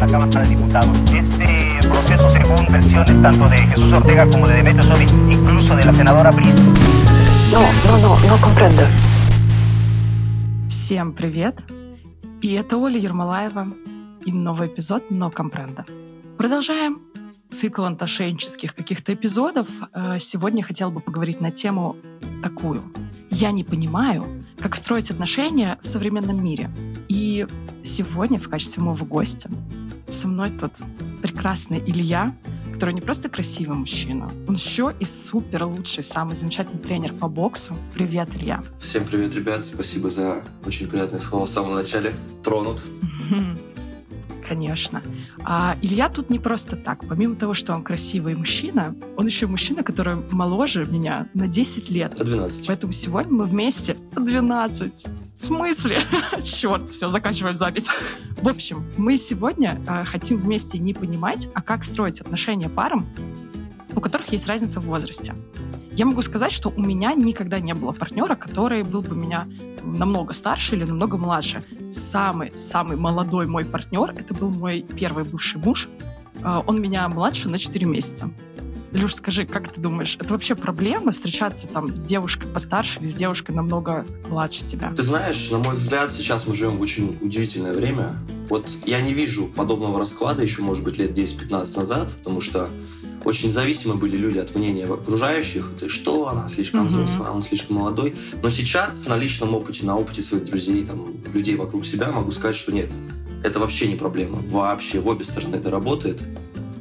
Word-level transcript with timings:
la 0.00 0.06
Cámara 0.06 0.42
de 0.42 0.48
Diputados. 0.50 0.96
Este 1.12 1.88
proceso, 1.88 2.30
según 2.30 2.66
versiones 2.70 3.22
tanto 3.22 3.48
de 3.48 3.56
Jesús 3.56 3.92
Ortega 3.92 4.30
como 4.30 4.46
de 4.46 4.54
Demetrio 4.54 4.82
Sodi, 4.82 5.04
incluso 5.32 5.74
de 5.74 5.84
la 5.84 5.92
senadora 5.92 6.30
Briz. 6.30 6.54
No, 7.52 7.72
no, 7.84 7.98
no, 7.98 8.20
no 8.20 8.40
comprendo. 8.40 8.86
Всем 10.68 11.12
привет! 11.14 11.58
И 12.42 12.52
это 12.52 12.76
Оля 12.76 12.98
Ермолаева 12.98 13.68
и 14.24 14.32
новый 14.32 14.68
эпизод 14.68 15.10
«Но 15.10 15.30
компренда». 15.30 15.84
Продолжаем 16.36 17.00
цикл 17.48 17.82
антошенческих 17.84 18.74
каких-то 18.74 19.14
эпизодов. 19.14 19.68
Э, 19.94 20.18
Сегодня 20.20 20.62
хотела 20.62 20.90
бы 20.90 21.00
поговорить 21.00 21.40
на 21.40 21.50
тему 21.50 21.96
такую. 22.42 22.84
Я 23.30 23.50
не 23.50 23.64
понимаю, 23.64 24.26
как 24.60 24.76
строить 24.76 25.10
отношения 25.10 25.78
в 25.82 25.86
современном 25.86 26.42
мире. 26.42 26.70
И 27.08 27.46
сегодня 27.82 28.38
в 28.38 28.48
качестве 28.48 28.82
моего 28.82 29.04
гостя 29.04 29.50
со 30.08 30.26
мной 30.26 30.50
тут 30.50 30.72
прекрасный 31.22 31.78
Илья, 31.78 32.34
который 32.72 32.94
не 32.94 33.00
просто 33.00 33.28
красивый 33.28 33.76
мужчина, 33.76 34.30
он 34.46 34.54
еще 34.54 34.94
и 34.98 35.04
супер 35.04 35.64
лучший, 35.64 36.02
самый 36.02 36.34
замечательный 36.34 36.80
тренер 36.80 37.12
по 37.12 37.28
боксу. 37.28 37.76
Привет, 37.94 38.30
Илья. 38.34 38.62
Всем 38.78 39.04
привет, 39.04 39.34
ребят. 39.34 39.64
Спасибо 39.64 40.10
за 40.10 40.42
очень 40.64 40.86
приятные 40.86 41.20
слова 41.20 41.46
в 41.46 41.50
самом 41.50 41.74
начале. 41.74 42.14
Тронут. 42.42 42.80
Конечно. 44.48 45.02
А 45.44 45.76
Илья 45.82 46.08
тут 46.08 46.30
не 46.30 46.38
просто 46.38 46.76
так. 46.76 47.06
Помимо 47.06 47.36
того, 47.36 47.52
что 47.52 47.74
он 47.74 47.82
красивый 47.82 48.34
мужчина, 48.34 48.94
он 49.18 49.26
еще 49.26 49.44
и 49.44 49.48
мужчина, 49.48 49.82
который 49.82 50.16
моложе 50.30 50.86
меня 50.86 51.28
на 51.34 51.48
10 51.48 51.90
лет. 51.90 52.14
До 52.16 52.24
12. 52.24 52.66
Поэтому 52.66 52.94
сегодня 52.94 53.30
мы 53.30 53.44
вместе 53.44 53.98
12. 54.16 55.06
В 55.34 55.38
смысле? 55.38 55.98
Черт, 56.42 56.88
все, 56.88 57.08
заканчиваем 57.08 57.56
запись. 57.56 57.88
В 58.40 58.48
общем, 58.48 58.84
мы 58.96 59.16
сегодня 59.16 59.80
э, 59.88 60.04
хотим 60.04 60.38
вместе 60.38 60.78
не 60.78 60.94
понимать, 60.94 61.48
а 61.54 61.60
как 61.60 61.82
строить 61.82 62.20
отношения 62.20 62.68
парам, 62.68 63.04
у 63.96 64.00
которых 64.00 64.28
есть 64.28 64.46
разница 64.46 64.78
в 64.78 64.84
возрасте. 64.84 65.34
Я 65.90 66.06
могу 66.06 66.22
сказать, 66.22 66.52
что 66.52 66.68
у 66.68 66.80
меня 66.80 67.14
никогда 67.14 67.58
не 67.58 67.74
было 67.74 67.90
партнера, 67.90 68.36
который 68.36 68.84
был 68.84 69.02
бы 69.02 69.16
меня 69.16 69.48
намного 69.82 70.34
старше 70.34 70.76
или 70.76 70.84
намного 70.84 71.18
младше. 71.18 71.64
Самый-самый 71.90 72.96
молодой 72.96 73.48
мой 73.48 73.64
партнер, 73.64 74.14
это 74.16 74.34
был 74.34 74.50
мой 74.50 74.82
первый 74.82 75.24
бывший 75.24 75.60
муж. 75.60 75.88
Э, 76.44 76.62
Он 76.64 76.80
меня 76.80 77.08
младше 77.08 77.48
на 77.48 77.58
4 77.58 77.86
месяца. 77.86 78.30
Илюш, 78.92 79.14
скажи, 79.16 79.44
как 79.46 79.70
ты 79.72 79.80
думаешь, 79.80 80.16
это 80.18 80.32
вообще 80.32 80.54
проблема 80.54 81.12
встречаться 81.12 81.68
там 81.68 81.94
с 81.94 82.04
девушкой 82.04 82.46
постарше 82.48 83.00
или 83.00 83.06
с 83.06 83.14
девушкой 83.14 83.52
намного 83.52 84.06
младше 84.28 84.64
тебя? 84.64 84.92
Ты 84.96 85.02
знаешь, 85.02 85.50
на 85.50 85.58
мой 85.58 85.74
взгляд, 85.74 86.10
сейчас 86.10 86.46
мы 86.46 86.54
живем 86.54 86.78
в 86.78 86.80
очень 86.80 87.18
удивительное 87.20 87.74
время. 87.74 88.14
Вот 88.48 88.70
я 88.86 89.00
не 89.02 89.12
вижу 89.12 89.46
подобного 89.46 89.98
расклада 89.98 90.42
еще, 90.42 90.62
может 90.62 90.84
быть, 90.84 90.96
лет 90.96 91.10
10-15 91.16 91.76
назад, 91.76 92.12
потому 92.18 92.40
что 92.40 92.70
очень 93.24 93.52
зависимы 93.52 93.96
были 93.96 94.16
люди 94.16 94.38
от 94.38 94.54
мнения 94.54 94.86
окружающих. 94.86 95.70
Есть, 95.82 95.94
что 95.94 96.28
она 96.28 96.48
слишком 96.48 96.80
Мгм. 96.84 96.88
взрослая, 96.88 97.30
он 97.30 97.42
слишком 97.42 97.76
молодой. 97.76 98.16
Но 98.42 98.48
сейчас 98.48 99.04
на 99.06 99.18
личном 99.18 99.54
опыте, 99.54 99.84
на 99.84 99.98
опыте 99.98 100.22
своих 100.22 100.46
друзей, 100.46 100.86
там, 100.86 101.14
людей 101.34 101.56
вокруг 101.56 101.84
себя 101.84 102.10
могу 102.10 102.30
сказать, 102.30 102.56
что 102.56 102.72
нет, 102.72 102.90
это 103.44 103.58
вообще 103.58 103.86
не 103.88 103.96
проблема. 103.96 104.38
Вообще, 104.48 105.00
в 105.00 105.08
обе 105.08 105.24
стороны 105.24 105.56
это 105.56 105.70
работает. 105.70 106.22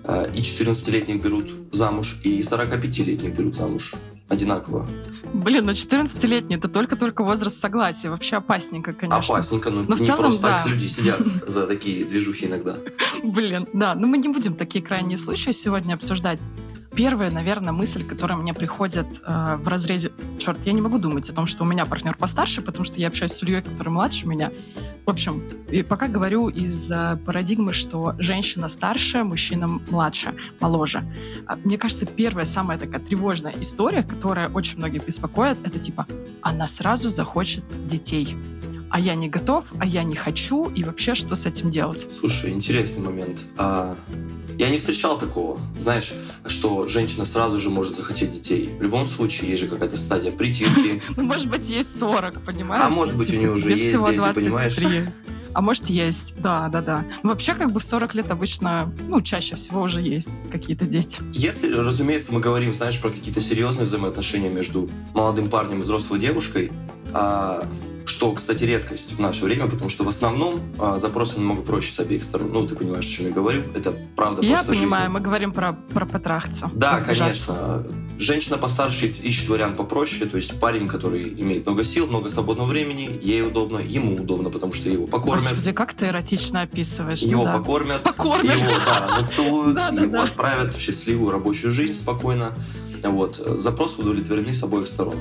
Э, 0.08 0.28
И 0.34 0.40
14-летних 0.42 1.22
берут 1.22 1.52
замуж, 1.72 2.18
и 2.24 2.40
45-летних 2.40 3.36
берут 3.36 3.56
замуж 3.56 3.94
одинаково. 4.30 4.88
Блин, 5.34 5.66
ну 5.66 5.72
14-летний, 5.72 6.56
это 6.56 6.68
только-только 6.68 7.24
возраст 7.24 7.60
согласия. 7.60 8.10
Вообще 8.10 8.38
опасненько, 8.38 8.94
конечно. 8.94 9.18
Опасненько, 9.36 9.70
но, 9.70 9.84
Но 9.84 9.96
в 9.96 10.00
не 10.00 10.06
целом, 10.06 10.22
просто 10.22 10.42
да. 10.42 10.58
так 10.60 10.68
люди 10.68 10.88
сидят 10.88 11.26
за 11.48 11.68
такие 11.68 12.06
движухи 12.06 12.46
иногда. 12.46 12.78
Блин, 13.24 13.68
да, 13.74 13.96
но 13.96 14.08
мы 14.08 14.18
не 14.18 14.30
будем 14.30 14.54
такие 14.54 14.84
крайние 14.84 15.18
случаи 15.18 15.52
сегодня 15.52 15.94
обсуждать. 15.94 16.42
Первая, 16.98 17.30
наверное, 17.30 17.73
мысль, 17.73 18.03
которая 18.03 18.40
мне 18.40 18.56
приходит 18.56 19.22
э, 19.23 19.58
в 19.61 19.67
разрезе... 19.67 20.11
Черт, 20.39 20.66
я 20.66 20.73
не 20.73 20.82
могу 20.82 20.98
думать 20.98 21.30
о 21.30 21.33
том, 21.33 21.45
что 21.45 21.64
у 21.64 21.67
меня 21.67 21.86
партнер 21.86 22.17
постарше, 22.17 22.64
потому 22.64 22.86
что 22.86 22.99
я 22.99 23.10
общаюсь 23.10 23.33
с 23.33 23.44
Ильей, 23.44 23.61
который 23.61 23.89
младше 23.89 24.26
меня. 24.27 24.52
В 25.05 25.11
общем, 25.11 25.44
и 25.70 25.83
пока 25.83 26.08
говорю 26.08 26.49
из 26.49 26.92
э, 26.92 27.20
парадигмы, 27.23 27.72
что 27.73 28.16
женщина 28.17 28.67
старше, 28.67 29.23
мужчина 29.23 29.67
младше, 29.67 30.33
моложе. 30.60 31.04
А, 31.45 31.55
Мне 31.64 31.77
кажется, 31.77 32.08
первая, 32.08 32.45
самая 32.45 32.80
такая 32.80 32.99
тревожная 32.99 33.54
история, 33.61 34.02
которая 34.02 34.49
очень 34.49 34.80
многих 34.80 35.05
беспокоит, 35.05 35.60
это 35.64 35.77
типа, 35.77 36.08
она 36.42 36.67
сразу 36.67 37.11
захочет 37.11 37.64
детей. 37.86 38.36
А 38.89 38.99
я 38.99 39.14
не 39.14 39.30
готов, 39.30 39.72
а 39.77 39.86
я 39.86 40.04
не 40.04 40.16
хочу, 40.16 40.70
и 40.70 40.83
вообще 40.83 41.14
что 41.14 41.36
с 41.36 41.45
этим 41.45 41.70
делать? 41.70 42.08
Слушай, 42.11 42.54
интересный 42.54 43.04
момент. 43.04 43.45
А, 43.58 43.95
я 44.58 44.70
не 44.70 44.78
встречал 44.80 45.18
такого, 45.18 45.60
знаешь, 45.78 46.14
что 46.45 46.88
женщина 46.88 47.26
сразу 47.26 47.58
же 47.60 47.70
может 47.70 47.95
захотеть 47.95 48.32
детей. 48.32 48.70
В 48.80 48.82
любом 48.82 49.06
случае, 49.06 49.52
есть 49.52 49.64
же 49.64 49.70
какая-то 49.70 49.98
стадия 49.98 50.32
притирки. 50.32 51.02
Ну, 51.18 51.23
может 51.23 51.50
быть, 51.50 51.70
есть 51.70 51.98
40, 52.00 52.44
понимаешь? 52.44 52.84
А 52.84 52.96
может 52.96 53.16
быть, 53.16 53.28
у 53.30 53.32
типа, 53.32 53.42
нее 53.42 53.50
уже 53.50 53.62
тебе 53.62 53.73
есть 53.76 53.88
всего 53.88 54.10
дети, 54.10 54.20
23. 54.20 54.44
понимаешь? 54.44 55.10
А 55.54 55.62
может, 55.62 55.88
есть. 55.88 56.36
Да, 56.40 56.70
да, 56.70 56.82
да. 56.82 57.06
Ну, 57.23 57.30
вообще, 57.30 57.56
как 57.56 57.72
бы 57.72 57.80
в 57.80 57.84
40 57.84 58.14
лет 58.16 58.32
обычно, 58.32 58.94
ну, 59.08 59.22
чаще 59.22 59.56
всего 59.56 59.82
уже 59.82 60.02
есть 60.02 60.40
какие-то 60.52 60.86
дети. 60.86 61.22
Если, 61.34 61.73
разумеется, 61.73 62.32
мы 62.32 62.40
говорим, 62.40 62.73
знаешь, 62.73 63.00
про 63.02 63.10
какие-то 63.10 63.42
серьезные 63.42 63.86
взаимоотношения 63.86 64.50
между 64.50 64.90
молодым 65.14 65.50
парнем 65.50 65.80
и 65.80 65.84
взрослой 65.84 66.20
девушкой, 66.20 66.72
а, 67.14 67.67
что, 68.17 68.32
кстати, 68.32 68.64
редкость 68.64 69.14
в 69.14 69.20
наше 69.20 69.45
время, 69.45 69.67
потому 69.67 69.92
что 69.92 70.04
в 70.04 70.08
основном 70.08 70.60
а, 70.80 70.98
запросы 70.98 71.38
намного 71.38 71.61
проще 71.61 71.92
с 71.92 72.00
обеих 72.00 72.23
сторон. 72.23 72.52
Ну, 72.52 72.66
ты 72.66 72.73
понимаешь, 72.73 73.05
о 73.05 73.11
чем 73.11 73.28
я 73.28 73.32
говорю. 73.32 73.61
Это 73.76 73.94
правда 74.16 74.42
Я 74.42 74.55
просто 74.55 74.72
понимаю, 74.72 75.04
жизнь. 75.04 75.14
мы 75.14 75.20
говорим 75.20 75.52
про, 75.52 75.73
про 75.94 76.08
потрахаться. 76.08 76.72
Да, 76.73 77.00
конечно. 77.00 77.83
Женщина 78.17 78.58
постарше 78.58 79.05
ищет 79.05 79.48
вариант 79.50 79.78
попроще, 79.78 80.26
то 80.26 80.38
есть 80.38 80.60
парень, 80.60 80.88
который 80.88 81.30
имеет 81.30 81.67
много 81.67 81.83
сил, 81.83 82.08
много 82.08 82.30
свободного 82.30 82.67
времени, 82.67 83.08
ей 83.22 83.44
удобно, 83.44 83.78
ему 83.78 84.16
удобно, 84.16 84.49
потому 84.49 84.73
что 84.73 84.89
его 84.89 85.05
покормят, 85.05 85.44
Господи, 85.44 85.72
как 85.72 85.94
ты 85.94 86.08
эротично 86.08 86.61
описываешь. 86.61 87.22
его 87.22 87.44
да. 87.44 87.60
покормят, 87.60 88.02
Покормят. 88.02 88.58
его 88.58 88.72
да, 88.84 89.17
нацелуют, 89.20 89.78
его 90.02 90.22
отправят 90.23 90.73
в 90.73 90.80
счастливую 90.80 91.30
рабочую 91.30 91.72
жизнь 91.72 91.94
спокойно. 91.94 92.54
Вот. 93.04 93.42
Запросы 93.60 94.02
удовлетворены 94.02 94.54
с 94.54 94.64
обоих 94.64 94.88
сторон. 94.88 95.16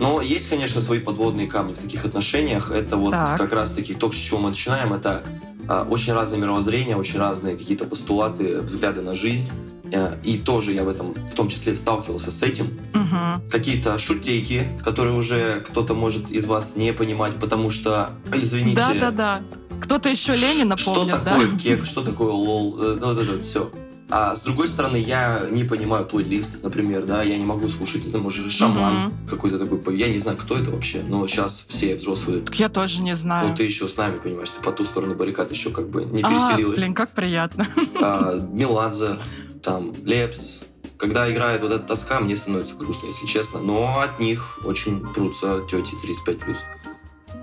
Но 0.00 0.20
есть, 0.20 0.48
конечно, 0.48 0.80
свои 0.80 1.00
подводные 1.00 1.46
камни 1.46 1.74
в 1.74 1.78
таких 1.78 2.04
отношениях. 2.04 2.70
Это 2.70 2.96
вот 2.96 3.10
Так. 3.12 3.36
как 3.38 3.52
раз-таки 3.52 3.94
то, 3.94 4.10
с 4.12 4.16
чего 4.16 4.38
мы 4.38 4.50
начинаем, 4.50 4.92
это 4.92 5.24
а, 5.68 5.86
очень 5.90 6.12
разные 6.12 6.40
мировоззрения, 6.40 6.96
очень 6.96 7.18
разные 7.18 7.56
какие-то 7.56 7.84
постулаты, 7.84 8.58
взгляды 8.58 9.02
на 9.02 9.14
жизнь. 9.14 9.48
Э, 9.90 10.16
И 10.22 10.38
тоже 10.38 10.72
я 10.72 10.84
в 10.84 10.88
этом, 10.88 11.14
в 11.14 11.34
том 11.34 11.48
числе, 11.48 11.74
сталкивался 11.74 12.30
с 12.30 12.42
этим. 12.42 12.66
Мгм. 12.94 13.48
Какие-то 13.50 13.98
шутейки, 13.98 14.68
которые 14.84 15.14
уже 15.16 15.62
кто-то 15.66 15.94
может 15.94 16.30
из 16.30 16.44
вас 16.46 16.76
не 16.76 16.92
понимать, 16.92 17.34
потому 17.36 17.70
что, 17.70 18.10
извините, 18.34 18.76
Да, 18.76 18.94
да, 18.94 19.10
да. 19.10 19.42
Кто-то 19.80 20.08
еще 20.10 20.36
Ленина 20.36 20.76
что 20.76 20.94
помнит, 20.94 21.24
да? 21.24 21.32
такое 21.32 21.56
кек, 21.62 21.86
что 21.86 22.02
такое 22.02 22.32
лол, 22.32 22.76
э, 22.78 22.98
вот 23.00 23.18
это 23.18 23.32
вот 23.32 23.42
все. 23.42 23.70
А 24.10 24.34
с 24.34 24.40
другой 24.40 24.68
стороны, 24.68 24.96
я 24.96 25.46
не 25.50 25.64
понимаю 25.64 26.06
плейлист, 26.06 26.64
например, 26.64 27.04
да, 27.04 27.22
я 27.22 27.36
не 27.36 27.44
могу 27.44 27.68
слушать, 27.68 28.06
это 28.06 28.18
может 28.18 28.50
шаман 28.50 28.94
Мгм. 29.06 29.28
какой-то 29.28 29.58
такой, 29.58 29.96
я 29.98 30.08
не 30.08 30.18
знаю, 30.18 30.38
кто 30.38 30.56
это 30.56 30.70
вообще, 30.70 31.02
но 31.06 31.26
сейчас 31.26 31.66
все 31.68 31.94
взрослые. 31.94 32.40
Так 32.40 32.54
я 32.58 32.68
тоже 32.70 33.02
не 33.02 33.14
знаю. 33.14 33.48
Ну, 33.48 33.54
ты 33.54 33.64
еще 33.64 33.86
с 33.86 33.96
нами, 33.98 34.18
понимаешь, 34.18 34.48
ты 34.50 34.62
по 34.62 34.72
ту 34.72 34.84
сторону 34.86 35.14
баррикад 35.14 35.50
еще 35.50 35.70
как 35.70 35.88
бы 35.90 36.04
не 36.06 36.22
а, 36.22 36.28
переселилась. 36.30 36.78
блин, 36.80 36.94
как 36.94 37.10
приятно. 37.10 37.66
А, 38.00 38.34
Меладзе, 38.52 39.18
там, 39.62 39.92
Лепс. 40.04 40.60
Когда 40.96 41.30
играет 41.32 41.60
вот 41.62 41.70
эта 41.72 41.84
тоска, 41.84 42.18
мне 42.18 42.34
становится 42.34 42.74
грустно, 42.74 43.06
если 43.06 43.26
честно. 43.26 43.60
Но 43.60 44.00
от 44.00 44.18
них 44.18 44.58
очень 44.64 44.98
прутся 45.00 45.60
тети 45.70 45.94
35+. 46.26 46.56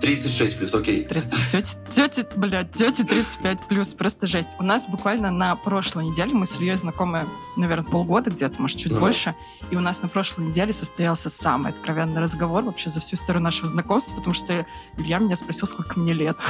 36 0.00 0.58
плюс, 0.58 0.74
окей. 0.74 1.04
30, 1.04 1.46
тети, 1.50 1.76
тети, 1.88 2.26
блядь, 2.36 2.70
тети 2.72 3.02
35 3.04 3.62
плюс, 3.68 3.94
просто 3.94 4.26
жесть. 4.26 4.56
У 4.58 4.62
нас 4.62 4.86
буквально 4.88 5.30
на 5.30 5.56
прошлой 5.56 6.06
неделе, 6.06 6.32
мы 6.34 6.46
с 6.46 6.56
Ильей 6.60 6.76
знакомы, 6.76 7.26
наверное, 7.56 7.84
полгода 7.90 8.30
где-то, 8.30 8.60
может, 8.60 8.78
чуть 8.78 8.92
Ну 8.92 8.98
да. 8.98 9.00
больше, 9.00 9.34
и 9.70 9.76
у 9.76 9.80
нас 9.80 10.02
на 10.02 10.08
прошлой 10.08 10.46
неделе 10.48 10.72
состоялся 10.72 11.28
самый 11.30 11.72
откровенный 11.72 12.20
разговор 12.20 12.62
вообще 12.64 12.90
за 12.90 13.00
всю 13.00 13.16
историю 13.16 13.42
нашего 13.42 13.66
знакомства, 13.66 14.14
потому 14.16 14.34
что 14.34 14.66
Илья 14.98 15.18
меня 15.18 15.36
спросил, 15.36 15.66
сколько 15.66 15.98
мне 15.98 16.12
лет. 16.12 16.36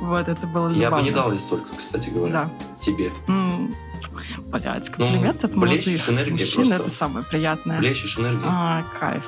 Вот, 0.00 0.28
это 0.28 0.46
было 0.46 0.72
забавно. 0.72 0.78
Я 0.78 0.90
бы 0.90 1.02
не 1.02 1.10
дал 1.10 1.32
ей 1.32 1.40
столько, 1.40 1.74
кстати 1.74 2.08
говоря, 2.10 2.32
Да. 2.32 2.50
тебе. 2.78 3.10
Блядь, 4.46 4.88
комплимент 4.90 5.42
от 5.42 5.56
Ну, 5.56 5.60
молодых 5.66 5.86
мужчин, 6.30 6.54
просто. 6.54 6.74
это 6.74 6.88
самое 6.90 7.24
приятное. 7.26 7.80
Блещешь 7.80 8.16
энергией. 8.16 8.44
А, 8.46 8.84
кайф. 9.00 9.26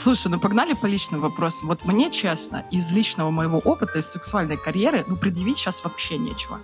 Слушай, 0.00 0.28
ну 0.28 0.40
погнали 0.40 0.72
по 0.72 0.86
личным 0.86 1.20
вопросам. 1.20 1.68
Вот 1.68 1.84
мне, 1.84 2.10
честно, 2.10 2.64
из 2.70 2.90
личного 2.90 3.30
моего 3.30 3.58
опыта, 3.58 3.98
из 3.98 4.06
сексуальной 4.06 4.56
карьеры, 4.56 5.04
ну, 5.06 5.14
предъявить 5.14 5.58
сейчас 5.58 5.84
вообще 5.84 6.16
нечего. 6.16 6.58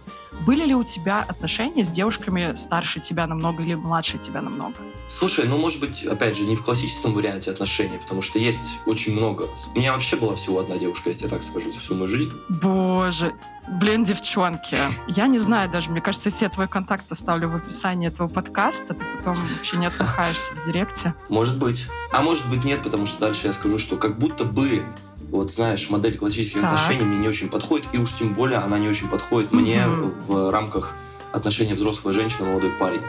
Были 0.44 0.64
ли 0.64 0.74
у 0.74 0.84
тебя 0.84 1.24
отношения 1.26 1.84
с 1.84 1.90
девушками 1.90 2.54
старше 2.54 3.00
тебя 3.00 3.26
намного 3.26 3.62
или 3.62 3.74
младше 3.74 4.18
тебя 4.18 4.42
намного? 4.42 4.74
Слушай, 5.08 5.46
ну, 5.46 5.56
может 5.56 5.80
быть, 5.80 6.04
опять 6.04 6.36
же, 6.36 6.44
не 6.44 6.56
в 6.56 6.64
классическом 6.64 7.14
варианте 7.14 7.50
отношений, 7.50 7.98
потому 7.98 8.22
что 8.22 8.38
есть 8.38 8.60
очень 8.86 9.12
много. 9.12 9.48
У 9.74 9.78
меня 9.78 9.92
вообще 9.92 10.16
была 10.16 10.34
всего 10.34 10.60
одна 10.60 10.76
девушка, 10.78 11.10
я 11.10 11.14
тебе 11.14 11.28
так 11.28 11.42
скажу, 11.42 11.72
за 11.72 11.78
всю 11.78 11.94
мою 11.94 12.08
жизнь. 12.08 12.32
Боже, 12.48 13.32
блин, 13.68 14.04
девчонки. 14.04 14.76
Я 15.06 15.28
не 15.28 15.38
знаю 15.38 15.70
даже, 15.70 15.90
мне 15.90 16.00
кажется, 16.00 16.28
если 16.28 16.44
я 16.44 16.50
твой 16.50 16.66
контакт 16.66 17.10
оставлю 17.10 17.48
в 17.48 17.56
описании 17.56 18.08
этого 18.08 18.28
подкаста, 18.28 18.94
ты 18.94 19.04
потом 19.16 19.34
вообще 19.34 19.76
не 19.76 19.86
отмахаешься 19.86 20.54
в 20.54 20.66
директе. 20.66 21.14
Может 21.28 21.56
быть. 21.58 21.86
А 22.12 22.22
может 22.22 22.48
быть, 22.48 22.64
нет, 22.64 22.82
потому 22.82 23.06
что 23.06 23.20
дальше 23.20 23.46
я 23.46 23.52
скажу, 23.52 23.78
что 23.78 23.96
как 23.96 24.18
будто 24.18 24.44
бы 24.44 24.84
вот 25.30 25.52
знаешь, 25.52 25.88
модель 25.90 26.16
классических 26.16 26.60
Так. 26.62 26.72
отношений 26.74 27.04
мне 27.04 27.18
не 27.18 27.28
очень 27.28 27.48
подходит, 27.48 27.86
и 27.92 27.98
уж 27.98 28.12
тем 28.12 28.34
более 28.34 28.58
она 28.58 28.78
не 28.78 28.88
очень 28.88 29.08
подходит 29.08 29.52
мне 29.52 29.86
Мгм. 29.86 30.10
в 30.26 30.50
рамках 30.50 30.94
отношения 31.32 31.74
взрослая 31.74 32.14
женщина, 32.14 32.46
молодой 32.46 32.70
парень. 32.70 33.00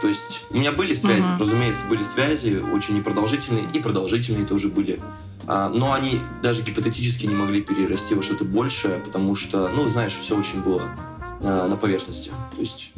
То 0.00 0.08
есть 0.08 0.46
у 0.50 0.56
меня 0.56 0.72
были 0.72 0.94
связи, 0.94 1.20
Мгм. 1.26 1.38
разумеется, 1.40 1.82
были 1.88 2.02
связи, 2.02 2.62
очень 2.72 2.94
непродолжительные, 2.96 3.64
и 3.74 3.80
продолжительные 3.80 4.46
тоже 4.46 4.68
были. 4.68 4.98
А, 5.46 5.68
но 5.68 5.92
они 5.92 6.20
даже 6.42 6.62
гипотетически 6.62 7.26
не 7.26 7.34
могли 7.34 7.60
перерасти 7.62 8.14
во 8.14 8.22
что-то 8.22 8.44
большее, 8.44 8.98
потому 8.98 9.36
что, 9.36 9.68
ну, 9.68 9.88
знаешь, 9.88 10.12
все 10.14 10.36
очень 10.38 10.60
было 10.62 10.82
а, 11.42 11.68
на 11.68 11.76
поверхности. 11.76 12.30
То 12.54 12.60
есть 12.60 12.92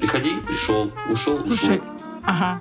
приходи, 0.00 0.32
пришел, 0.46 0.90
ушел, 1.10 1.42
Слушай, 1.44 1.76
ушел. 1.78 1.86
ага. 2.24 2.60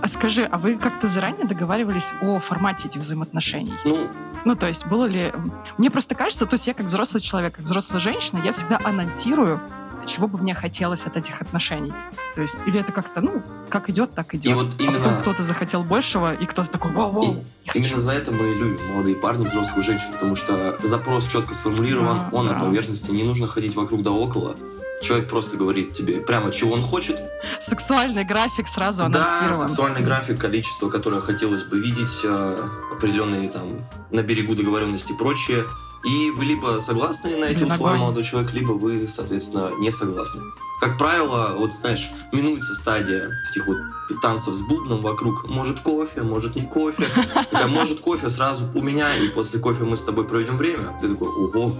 А 0.00 0.08
скажи, 0.08 0.44
а 0.44 0.58
вы 0.58 0.76
как-то 0.76 1.06
заранее 1.06 1.46
договаривались 1.46 2.12
о 2.22 2.38
формате 2.38 2.88
этих 2.88 3.00
взаимоотношений? 3.00 3.74
Ну, 3.84 4.08
Ну, 4.44 4.54
то 4.54 4.68
есть, 4.68 4.86
было 4.86 5.04
ли... 5.06 5.32
Мне 5.76 5.90
просто 5.90 6.14
кажется, 6.14 6.46
то 6.46 6.54
есть 6.54 6.66
я 6.68 6.74
как 6.74 6.86
взрослый 6.86 7.20
человек, 7.20 7.56
как 7.56 7.64
взрослая 7.64 7.98
женщина, 8.00 8.40
я 8.44 8.52
всегда 8.52 8.78
анонсирую, 8.84 9.60
чего 10.06 10.28
бы 10.28 10.38
мне 10.38 10.54
хотелось 10.54 11.04
от 11.04 11.16
этих 11.16 11.42
отношений. 11.42 11.92
То 12.34 12.42
есть, 12.42 12.62
или 12.66 12.80
это 12.80 12.92
как-то, 12.92 13.20
ну, 13.20 13.42
как 13.68 13.90
идет, 13.90 14.12
так 14.14 14.34
идет. 14.34 14.46
И 14.52 14.54
вот 14.54 14.68
А 14.68 14.70
потом 14.70 14.86
именно- 14.94 15.16
кто-то 15.20 15.42
захотел 15.42 15.82
большего, 15.82 16.32
и 16.32 16.46
кто-то 16.46 16.70
такой, 16.70 16.92
вау-вау. 16.92 17.44
Именно 17.74 17.98
за 18.00 18.12
это 18.12 18.30
мы 18.30 18.52
и 18.52 18.54
любим 18.54 18.92
молодые 18.92 19.16
парни, 19.16 19.46
взрослых 19.46 19.84
женщин, 19.84 20.12
потому 20.12 20.36
что 20.36 20.78
запрос 20.82 21.26
четко 21.26 21.54
сформулирован, 21.54 22.16
Да, 22.16 22.28
он 22.32 22.48
да. 22.48 22.54
на 22.54 22.60
поверхности, 22.60 23.10
не 23.10 23.24
нужно 23.24 23.48
ходить 23.48 23.74
вокруг 23.74 24.02
да 24.02 24.12
около. 24.12 24.54
Человек 25.02 25.28
просто 25.28 25.56
говорит 25.56 25.92
тебе 25.92 26.20
прямо, 26.20 26.50
чего 26.50 26.74
он 26.74 26.82
хочет. 26.82 27.22
Сексуальный 27.60 28.24
график 28.24 28.66
сразу 28.66 29.04
Да, 29.08 29.24
анонсирован. 29.24 29.68
сексуальный 29.68 30.00
график, 30.02 30.40
количество, 30.40 30.90
которое 30.90 31.20
хотелось 31.20 31.62
бы 31.62 31.78
видеть, 31.78 32.20
э, 32.24 32.68
определенные 32.92 33.48
там 33.48 33.86
на 34.10 34.22
берегу 34.22 34.54
договоренности 34.56 35.12
и 35.12 35.16
прочее. 35.16 35.64
И 36.04 36.30
вы 36.30 36.44
либо 36.44 36.80
согласны 36.80 37.36
на 37.36 37.46
эти 37.46 37.58
Блин, 37.58 37.72
условия, 37.72 37.86
огонь. 37.94 37.98
молодой 38.00 38.24
человек, 38.24 38.52
либо 38.52 38.72
вы, 38.72 39.06
соответственно, 39.08 39.70
не 39.78 39.90
согласны. 39.90 40.42
Как 40.80 40.96
правило, 40.96 41.54
вот 41.56 41.72
знаешь, 41.74 42.08
минуется 42.32 42.74
стадия 42.76 43.28
этих 43.50 43.66
вот 43.66 43.78
танцев 44.22 44.54
с 44.54 44.60
бубном 44.62 45.00
вокруг. 45.02 45.48
Может 45.48 45.80
кофе, 45.80 46.22
может 46.22 46.54
не 46.54 46.62
кофе. 46.62 47.04
Такая, 47.50 47.66
может 47.66 48.00
кофе 48.00 48.30
сразу 48.30 48.66
у 48.74 48.80
меня, 48.82 49.08
и 49.16 49.28
после 49.28 49.58
кофе 49.58 49.82
мы 49.84 49.96
с 49.96 50.02
тобой 50.02 50.24
проведем 50.24 50.56
время. 50.56 50.96
Ты 51.00 51.08
такой, 51.08 51.28
ого. 51.28 51.72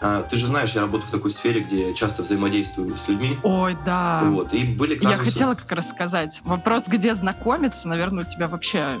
А, 0.00 0.22
ты 0.22 0.36
же 0.36 0.46
знаешь, 0.46 0.72
я 0.74 0.82
работаю 0.82 1.08
в 1.08 1.10
такой 1.10 1.30
сфере, 1.30 1.60
где 1.60 1.88
я 1.88 1.94
часто 1.94 2.22
взаимодействую 2.22 2.96
с 2.96 3.08
людьми. 3.08 3.38
Ой, 3.42 3.76
да. 3.86 4.22
Вот, 4.24 4.52
и 4.52 4.64
были 4.64 4.94
Я 5.02 5.12
казусы. 5.12 5.30
хотела 5.32 5.54
как 5.54 5.70
раз 5.72 5.88
сказать. 5.88 6.40
Вопрос, 6.44 6.88
где 6.88 7.14
знакомиться, 7.14 7.88
наверное, 7.88 8.24
у 8.24 8.26
тебя 8.26 8.48
вообще 8.48 8.98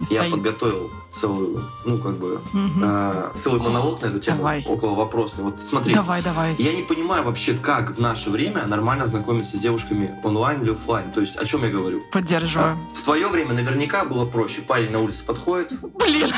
не 0.00 0.06
Я 0.14 0.20
стоит. 0.22 0.30
подготовил 0.32 0.90
целую, 1.12 1.62
ну, 1.84 1.98
как 1.98 2.14
бы, 2.18 2.40
Мгм. 2.52 2.82
а, 2.84 3.32
целый 3.36 3.60
монолог 3.60 4.02
на 4.02 4.06
эту 4.06 4.18
тему, 4.18 4.38
Давай. 4.38 4.64
около 4.66 4.94
вопросный. 4.94 5.44
Вот 5.44 5.60
смотри, 5.60 5.94
Давай, 5.94 6.22
давай. 6.22 6.54
я 6.58 6.72
не 6.72 6.82
понимаю 6.82 7.22
вообще, 7.24 7.54
как 7.54 7.96
в 7.96 8.00
наше 8.00 8.30
время 8.30 8.66
нормально 8.66 9.06
знакомиться 9.06 9.56
с 9.56 9.60
девушками 9.60 10.18
онлайн 10.24 10.62
или 10.62 10.72
офлайн. 10.72 11.12
То 11.12 11.20
есть, 11.20 11.36
о 11.36 11.44
чем 11.44 11.62
я 11.62 11.70
говорю? 11.70 12.02
Поддерживаю. 12.12 12.72
А, 12.72 12.76
В 12.96 13.02
твое 13.02 13.28
время 13.28 13.52
наверняка 13.54 14.04
было 14.04 14.24
проще. 14.26 14.62
Парень 14.62 14.90
на 14.90 15.00
улице 15.00 15.24
подходит, 15.24 15.72
Блин, 15.80 16.30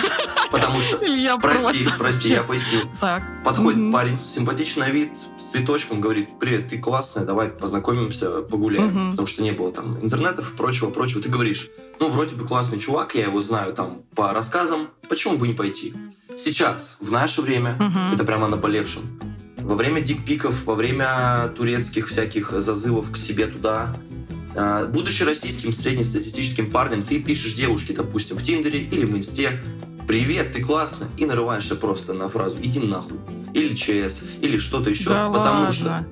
потому 0.50 0.78
что... 0.81 0.96
Илья 1.04 1.37
Прости, 1.38 1.84
просто 1.84 1.99
прости, 1.99 2.28
я 2.31 2.42
поясню. 2.42 2.81
Так. 3.00 3.22
Подходит 3.44 3.81
Мгм. 3.81 3.92
парень, 3.92 4.19
симпатичный 4.26 4.90
вид, 4.90 5.12
с 5.40 5.50
цветочком, 5.52 6.00
говорит, 6.00 6.38
привет, 6.38 6.69
ты 6.69 6.78
классная, 6.78 7.25
давай 7.25 7.49
познакомимся, 7.49 8.42
погуляем. 8.42 8.88
Мгм. 8.88 9.10
Потому 9.12 9.26
что 9.26 9.42
не 9.42 9.52
было 9.52 9.72
там 9.72 9.99
интернетов 10.02 10.52
и 10.52 10.56
прочего, 10.56 10.90
прочего. 10.90 11.22
Ты 11.22 11.28
говоришь, 11.28 11.69
ну, 12.00 12.08
вроде 12.10 12.34
бы 12.34 12.46
классный 12.46 12.78
чувак, 12.78 13.14
я 13.14 13.25
его 13.25 13.35
знаю 13.42 13.72
там 13.74 14.02
по 14.14 14.32
рассказам, 14.32 14.88
почему 15.08 15.36
бы 15.38 15.48
не 15.48 15.54
пойти? 15.54 15.94
Сейчас, 16.36 16.96
в 17.00 17.10
наше 17.12 17.40
время, 17.42 17.76
Мгм. 17.80 18.14
это 18.14 18.24
прямо 18.24 18.46
наболевшем. 18.48 19.02
Во 19.58 19.74
время 19.74 20.00
дикпиков, 20.00 20.64
во 20.64 20.74
время 20.74 21.50
турецких 21.56 22.08
всяких 22.08 22.52
зазывов 22.60 23.10
к 23.10 23.16
себе 23.16 23.46
туда, 23.46 23.96
а, 24.54 24.86
будучи 24.86 25.22
российским 25.22 25.72
среднестатистическим 25.72 26.70
парнем, 26.70 27.02
ты 27.02 27.20
пишешь 27.20 27.54
девушке, 27.54 27.92
допустим, 27.94 28.36
в 28.36 28.42
Тиндере 28.42 28.80
или 28.80 29.04
в 29.06 29.16
Инсте, 29.16 29.60
«Привет, 30.06 30.52
ты 30.52 30.62
классно!» 30.62 31.08
и 31.16 31.26
нарываешься 31.26 31.74
просто 31.74 32.12
на 32.12 32.28
фразу 32.28 32.58
«иди 32.62 32.78
нахуй» 32.80 33.18
или 33.54 33.74
«ЧС» 33.74 34.20
или 34.40 34.56
что-то 34.58 34.90
еще. 34.90 35.08
Да 35.08 35.28
потому 35.30 35.60
ладно. 35.64 35.72
что 35.72 36.06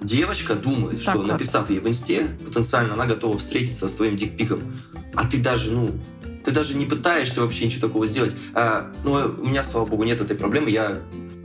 девочка 0.00 0.54
думает, 0.54 1.02
Так 1.04 1.14
что 1.14 1.18
вот. 1.18 1.26
написав 1.26 1.68
ей 1.70 1.80
в 1.80 1.88
Инсте, 1.88 2.26
потенциально 2.44 2.94
она 2.94 3.06
готова 3.06 3.36
встретиться 3.38 3.88
с 3.88 3.92
твоим 3.94 4.16
дикпиком. 4.16 4.62
А 5.14 5.26
ты 5.26 5.38
даже, 5.38 5.70
ну, 5.72 5.90
ты 6.46 6.52
даже 6.52 6.76
не 6.76 6.86
пытаешься 6.86 7.42
вообще 7.42 7.66
ничего 7.66 7.88
такого 7.88 8.06
сделать. 8.06 8.36
А, 8.54 8.92
ну, 9.02 9.14
у 9.14 9.46
меня, 9.46 9.64
слава 9.64 9.84
богу, 9.84 10.04
нет 10.04 10.20
этой 10.20 10.36
проблемы. 10.36 10.70
Я 10.70 11.00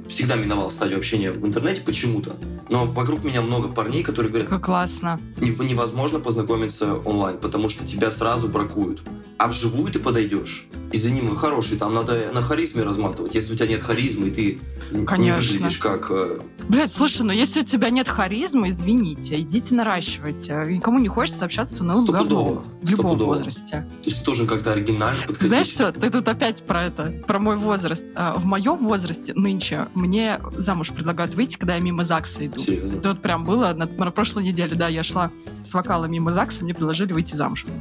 всегда 0.07 0.36
миновал 0.36 0.69
стадию 0.69 1.00
общения 1.00 1.31
в 1.31 1.44
интернете 1.44 1.81
почему-то. 1.81 2.36
Но 2.69 2.86
вокруг 2.86 3.24
меня 3.24 3.42
много 3.42 3.68
парней, 3.68 4.03
которые 4.03 4.30
говорят, 4.30 4.48
Как 4.48 4.62
классно. 4.63 5.19
«Нев- 5.38 5.63
невозможно 5.63 6.19
познакомиться 6.19 6.98
онлайн, 6.98 7.39
потому 7.39 7.68
что 7.69 7.88
тебя 7.88 8.12
сразу 8.12 8.48
бракуют. 8.48 9.01
А 9.39 9.48
вживую 9.48 9.92
ты 9.92 9.98
подойдешь. 9.98 10.68
Извини, 10.93 11.21
мой 11.21 11.35
хороший, 11.38 11.77
там 11.77 11.93
надо 11.93 12.31
на 12.33 12.41
харизме 12.41 12.83
разматывать. 12.83 13.33
Если 13.35 13.53
у 13.53 13.55
тебя 13.55 13.67
нет 13.67 13.81
харизмы, 13.81 14.27
и 14.27 14.31
ты 14.31 14.59
не 14.91 15.05
Конечно. 15.05 15.53
выглядишь 15.53 15.77
как... 15.79 16.07
э, 16.11 16.39
Блять, 16.67 16.91
слушай, 16.91 17.21
ну 17.23 17.31
если 17.31 17.61
у 17.61 17.63
тебя 17.63 17.89
нет 17.89 18.07
харизмы, 18.07 18.69
извините, 18.69 19.39
идите 19.39 19.73
наращивайте. 19.75 20.53
Никому 20.69 20.99
не 20.99 21.07
хочется 21.07 21.45
общаться 21.45 21.75
с 21.75 21.81
унылым 21.81 22.05
говном. 22.05 22.63
В 22.81 22.89
любом 22.89 23.05
Стопудово. 23.05 23.27
возрасте. 23.29 23.88
То 23.99 24.05
есть 24.05 24.19
ты 24.19 24.25
должен 24.25 24.47
как-то 24.47 24.73
оригинально 24.73 25.19
подходить. 25.21 25.41
знаешь 25.47 25.67
что, 25.67 25.91
ты 25.91 26.09
тут 26.09 26.27
опять 26.27 26.63
про 26.63 26.85
это, 26.88 27.13
про 27.27 27.39
мой 27.39 27.55
возраст. 27.57 28.05
А, 28.15 28.35
В 28.38 28.45
моем 28.45 28.77
возрасте 28.85 29.33
нынче 29.35 29.88
мне 29.95 30.39
замуж 30.57 30.91
предлагают 30.91 31.35
выйти, 31.35 31.57
когда 31.57 31.75
я 31.75 31.81
мимо 31.81 32.03
ЗАГСа 32.03 32.47
иду. 32.47 32.59
Серьезно. 32.59 32.97
Это 32.97 33.09
вот 33.09 33.21
прям 33.21 33.45
было 33.45 33.73
на, 33.73 33.85
на 33.85 34.11
прошлой 34.11 34.43
неделе, 34.43 34.75
да, 34.75 34.88
я 34.88 35.03
шла 35.03 35.31
с 35.61 35.73
вокала 35.73 36.05
мимо 36.05 36.31
ЗАГСа, 36.31 36.63
мне 36.63 36.73
предложили 36.73 37.13
выйти 37.13 37.33
замуж. 37.33 37.65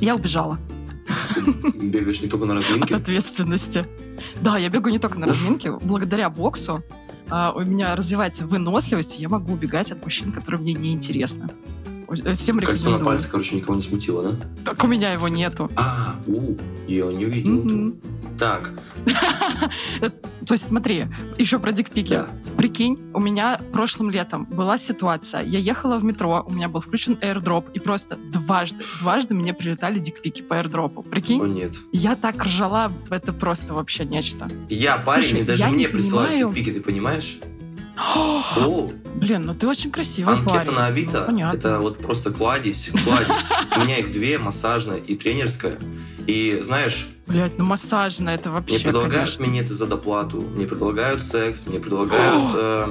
Я 0.00 0.14
убежала 0.14 0.58
Ты 1.34 1.40
бегаешь 1.40 2.20
не 2.20 2.28
только 2.28 2.46
на 2.46 2.56
от 2.56 2.64
разминке. 2.64 2.94
ответственности. 2.94 3.86
Да, 4.40 4.58
я 4.58 4.68
бегаю 4.68 4.92
не 4.92 4.98
только 4.98 5.18
на 5.18 5.26
разминке, 5.26 5.72
благодаря 5.72 6.30
боксу 6.30 6.82
а, 7.30 7.52
у 7.54 7.60
меня 7.60 7.94
развивается 7.94 8.46
выносливость, 8.46 9.18
и 9.18 9.22
я 9.22 9.28
могу 9.28 9.52
убегать 9.52 9.92
от 9.92 10.04
мужчин, 10.04 10.32
которые 10.32 10.60
мне 10.60 10.74
не 10.74 10.92
интересны. 10.92 11.48
Всем 12.34 12.58
Кольцо 12.58 12.72
на 12.72 12.76
рекомендую. 12.76 13.04
пальце, 13.04 13.28
короче, 13.30 13.54
никого 13.54 13.76
не 13.76 13.82
смутило, 13.82 14.32
да? 14.32 14.36
Так 14.64 14.82
у 14.82 14.88
меня 14.88 15.12
его 15.12 15.28
нету. 15.28 15.70
А, 15.76 16.16
у, 16.26 16.56
я 16.88 17.06
не 17.06 17.24
видел. 17.24 17.94
Так, 18.40 18.70
То 20.46 20.54
есть 20.54 20.66
смотри, 20.66 21.06
еще 21.38 21.58
про 21.58 21.72
дикпики. 21.72 22.08
да. 22.14 22.26
Прикинь, 22.56 22.98
у 23.14 23.20
меня 23.20 23.60
прошлым 23.72 24.10
летом 24.10 24.46
была 24.46 24.78
ситуация. 24.78 25.42
Я 25.42 25.58
ехала 25.58 25.98
в 25.98 26.04
метро, 26.04 26.42
у 26.46 26.52
меня 26.52 26.68
был 26.68 26.80
включен 26.80 27.14
airdrop, 27.20 27.66
и 27.72 27.78
просто 27.78 28.16
дважды, 28.16 28.82
дважды 29.00 29.34
мне 29.34 29.54
прилетали 29.54 29.98
дикпики 29.98 30.42
по 30.42 30.54
airdropу. 30.54 31.00
О, 31.00 31.02
Прикинь? 31.02 31.42
нет. 31.52 31.74
Я 31.92 32.16
так 32.16 32.42
ржала, 32.44 32.90
это 33.10 33.32
просто 33.32 33.74
вообще 33.74 34.04
нечто. 34.04 34.48
Я 34.68 34.96
парень, 34.96 35.22
Слушай, 35.22 35.40
и 35.40 35.44
даже 35.44 35.66
мне 35.68 35.76
не 35.84 35.86
присылают 35.88 36.32
понимаю- 36.32 36.52
пики, 36.54 36.70
ты 36.72 36.80
понимаешь? 36.80 37.38
О, 38.16 38.90
Блин, 39.16 39.44
ну 39.46 39.54
ты 39.54 39.68
очень 39.68 39.90
красивый 39.90 40.34
анкета 40.34 40.58
парень. 40.58 40.70
на 40.72 40.86
Авито, 40.86 41.22
Понятно. 41.22 41.56
это 41.56 41.78
вот 41.78 41.98
просто 41.98 42.30
кладезь, 42.30 42.90
кладезь. 43.04 43.48
У 43.76 43.80
меня 43.82 43.98
их 43.98 44.10
две, 44.10 44.38
массажная 44.38 44.96
и 44.96 45.14
тренерская. 45.16 45.78
И 46.26 46.60
знаешь, 46.62 47.08
Блять, 47.30 47.58
ну 47.58 47.64
массажная, 47.64 48.34
это 48.34 48.50
мне 48.50 48.58
вообще, 48.58 48.80
предлагают 48.80 49.14
конечно. 49.14 49.42
минеты 49.44 49.72
за 49.74 49.86
доплату, 49.86 50.40
мне 50.40 50.66
предлагают 50.66 51.22
секс, 51.22 51.66
мне 51.66 51.78
предлагают 51.78 52.52
э, 52.56 52.88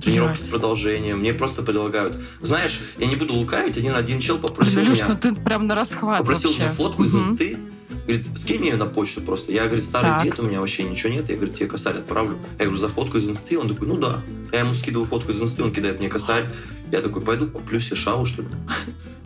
тренировки 0.00 0.40
с 0.40 0.48
продолжением, 0.48 1.18
мне 1.20 1.34
просто 1.34 1.62
предлагают. 1.62 2.16
Знаешь, 2.40 2.80
я 2.98 3.06
не 3.06 3.16
буду 3.16 3.34
лукавить, 3.34 3.76
один 3.76 3.94
один 3.94 4.20
чел 4.20 4.38
Блин, 4.38 4.48
попросил 4.48 4.80
Илюш, 4.80 4.98
меня... 4.98 5.08
ну 5.08 5.16
ты 5.16 5.34
прям 5.34 5.66
на 5.66 5.74
расхват 5.74 6.20
попросил 6.20 6.48
вообще. 6.50 6.64
мне 6.64 6.72
фотку 6.72 7.04
из 7.04 7.12
Мгм. 7.14 7.22
инсты. 7.30 7.58
Говорит, 8.06 8.26
скинь 8.38 8.60
мне 8.60 8.70
ее 8.70 8.76
на 8.76 8.86
почту 8.86 9.20
просто. 9.20 9.52
Я, 9.52 9.66
говорит, 9.66 9.84
старый 9.84 10.12
Так. 10.12 10.22
дед, 10.22 10.40
у 10.40 10.42
меня 10.44 10.60
вообще 10.60 10.82
ничего 10.82 11.12
нет. 11.12 11.28
Я, 11.28 11.36
говорит, 11.36 11.56
тебе 11.56 11.68
косарь 11.68 11.98
отправлю. 11.98 12.38
Я 12.58 12.64
говорю, 12.64 12.80
за 12.80 12.88
фотку 12.88 13.18
из 13.18 13.28
инсты? 13.28 13.58
Он 13.58 13.68
такой, 13.68 13.86
ну 13.86 13.98
да. 13.98 14.20
Я 14.50 14.60
ему 14.60 14.72
скидываю 14.72 15.04
фотку 15.04 15.30
из 15.32 15.42
инсты, 15.42 15.62
он 15.62 15.74
кидает 15.74 15.98
мне 15.98 16.08
косарь. 16.08 16.48
Я 16.90 17.02
такой, 17.02 17.20
пойду 17.20 17.48
куплю 17.48 17.78
себе 17.80 17.96
шаву, 17.96 18.24
что 18.24 18.40
ли. 18.40 18.48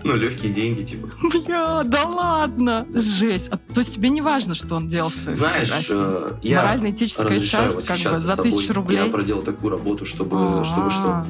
Ну, 0.04 0.16
легкие 0.16 0.52
деньги, 0.52 0.82
типа. 0.82 1.09
Бля, 1.47 1.82
да 1.85 2.04
ладно. 2.04 2.87
Жесть. 2.92 3.49
А, 3.50 3.56
то 3.56 3.78
есть 3.78 3.94
тебе 3.94 4.11
не 4.11 4.21
важно, 4.21 4.54
что 4.54 4.75
он 4.75 4.88
делал 4.88 5.11
с 5.11 5.14
твоей 5.14 5.37
Знаешь, 5.37 5.87
э, 5.90 6.32
я 6.42 6.62
Морально-этическая 6.62 7.40
часть, 7.40 7.87
как 7.87 7.99
бы, 7.99 8.16
за 8.16 8.37
тысячу 8.37 8.73
рублей. 8.73 9.04
Я 9.04 9.06
проделал 9.06 9.42
такую 9.42 9.71
работу, 9.71 10.04
чтобы, 10.04 10.64
чтобы 10.64 10.90
что? 10.90 11.09
А, 11.09 11.26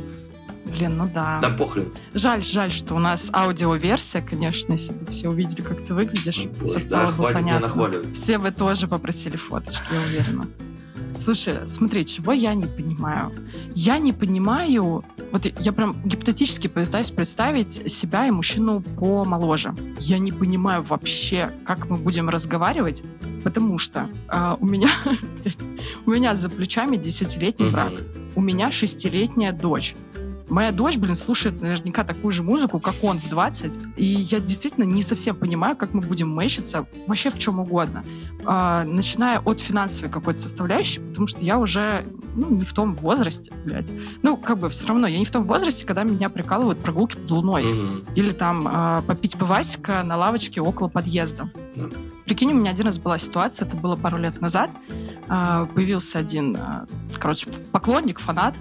Блин, 0.64 0.96
ну 0.96 1.10
да. 1.12 1.38
Да 1.42 1.50
похрен. 1.50 1.92
Жаль, 2.14 2.42
жаль, 2.42 2.72
что 2.72 2.94
у 2.94 2.98
нас 2.98 3.30
аудиоверсия, 3.34 4.22
конечно, 4.22 4.72
если 4.72 4.92
бы 4.92 5.10
все 5.10 5.28
увидели, 5.28 5.62
как 5.62 5.84
ты 5.84 5.92
выглядишь, 5.92 6.46
Ой, 6.60 6.66
все 6.66 6.74
да, 6.74 6.80
стало 6.80 7.06
бы 7.08 7.12
хватит 7.12 7.42
меня 7.42 7.58
понятно. 7.58 7.66
нахваливать. 7.68 8.14
Все 8.16 8.38
бы 8.38 8.50
тоже 8.50 8.88
попросили 8.88 9.36
фоточки, 9.36 9.92
я 9.92 10.00
уверена. 10.00 10.46
Слушай, 11.14 11.68
смотри, 11.68 12.06
чего 12.06 12.32
я 12.32 12.54
не 12.54 12.66
понимаю? 12.66 13.32
Я 13.74 13.98
не 13.98 14.12
понимаю... 14.12 15.04
Вот 15.32 15.46
я 15.60 15.72
прям 15.72 15.96
гипотетически 16.04 16.68
пытаюсь 16.68 17.10
представить 17.10 17.90
себя 17.90 18.26
и 18.26 18.30
мужчину 18.30 18.82
помоложе. 18.82 19.74
Я 19.98 20.18
не 20.18 20.30
понимаю 20.30 20.82
вообще, 20.82 21.50
как 21.64 21.88
мы 21.88 21.96
будем 21.96 22.28
разговаривать, 22.28 23.02
потому 23.42 23.78
что 23.78 24.08
а, 24.28 24.58
у 24.60 24.66
меня 24.66 24.88
у 26.06 26.10
меня 26.10 26.34
за 26.34 26.50
плечами 26.50 26.98
десятилетний 26.98 27.70
брак. 27.70 27.92
У 28.34 28.40
меня 28.40 28.70
шестилетняя 28.70 29.52
дочь. 29.52 29.94
Моя 30.52 30.70
дочь, 30.70 30.98
блин, 30.98 31.16
слушает 31.16 31.62
наверняка 31.62 32.04
такую 32.04 32.30
же 32.30 32.42
музыку, 32.42 32.78
как 32.78 32.94
он 33.00 33.18
в 33.18 33.26
20. 33.30 33.80
И 33.96 34.04
я 34.04 34.38
действительно 34.38 34.84
не 34.84 35.02
совсем 35.02 35.34
понимаю, 35.34 35.76
как 35.76 35.94
мы 35.94 36.02
будем 36.02 36.28
мэчиться 36.28 36.86
вообще 37.06 37.30
в 37.30 37.38
чем 37.38 37.58
угодно. 37.58 38.04
А, 38.44 38.84
начиная 38.84 39.40
от 39.40 39.60
финансовой 39.60 40.10
какой-то 40.10 40.38
составляющей, 40.38 41.00
потому 41.00 41.26
что 41.26 41.42
я 41.42 41.58
уже 41.58 42.04
ну, 42.34 42.50
не 42.50 42.64
в 42.64 42.72
том 42.74 42.94
возрасте, 42.96 43.50
блядь. 43.64 43.94
Ну, 44.20 44.36
как 44.36 44.58
бы 44.58 44.68
все 44.68 44.88
равно, 44.88 45.06
я 45.06 45.18
не 45.18 45.24
в 45.24 45.30
том 45.30 45.44
возрасте, 45.44 45.86
когда 45.86 46.02
меня 46.02 46.28
прикалывают 46.28 46.80
прогулки 46.80 47.16
под 47.16 47.30
луной. 47.30 47.64
Мгм. 47.64 48.04
Или 48.14 48.32
там 48.32 48.68
а, 48.70 49.00
попить 49.00 49.38
пивасика 49.38 50.02
на 50.02 50.18
лавочке 50.18 50.60
около 50.60 50.88
подъезда. 50.88 51.48
Да. 51.76 51.86
Прикинь, 52.26 52.52
у 52.52 52.54
меня 52.54 52.72
один 52.72 52.84
раз 52.84 52.98
была 52.98 53.16
ситуация, 53.16 53.66
это 53.66 53.78
было 53.78 53.96
пару 53.96 54.18
лет 54.18 54.38
назад. 54.42 54.70
А, 55.28 55.64
появился 55.64 56.18
один, 56.18 56.54
а, 56.58 56.86
короче, 57.18 57.48
поклонник, 57.72 58.18
фанат. 58.18 58.54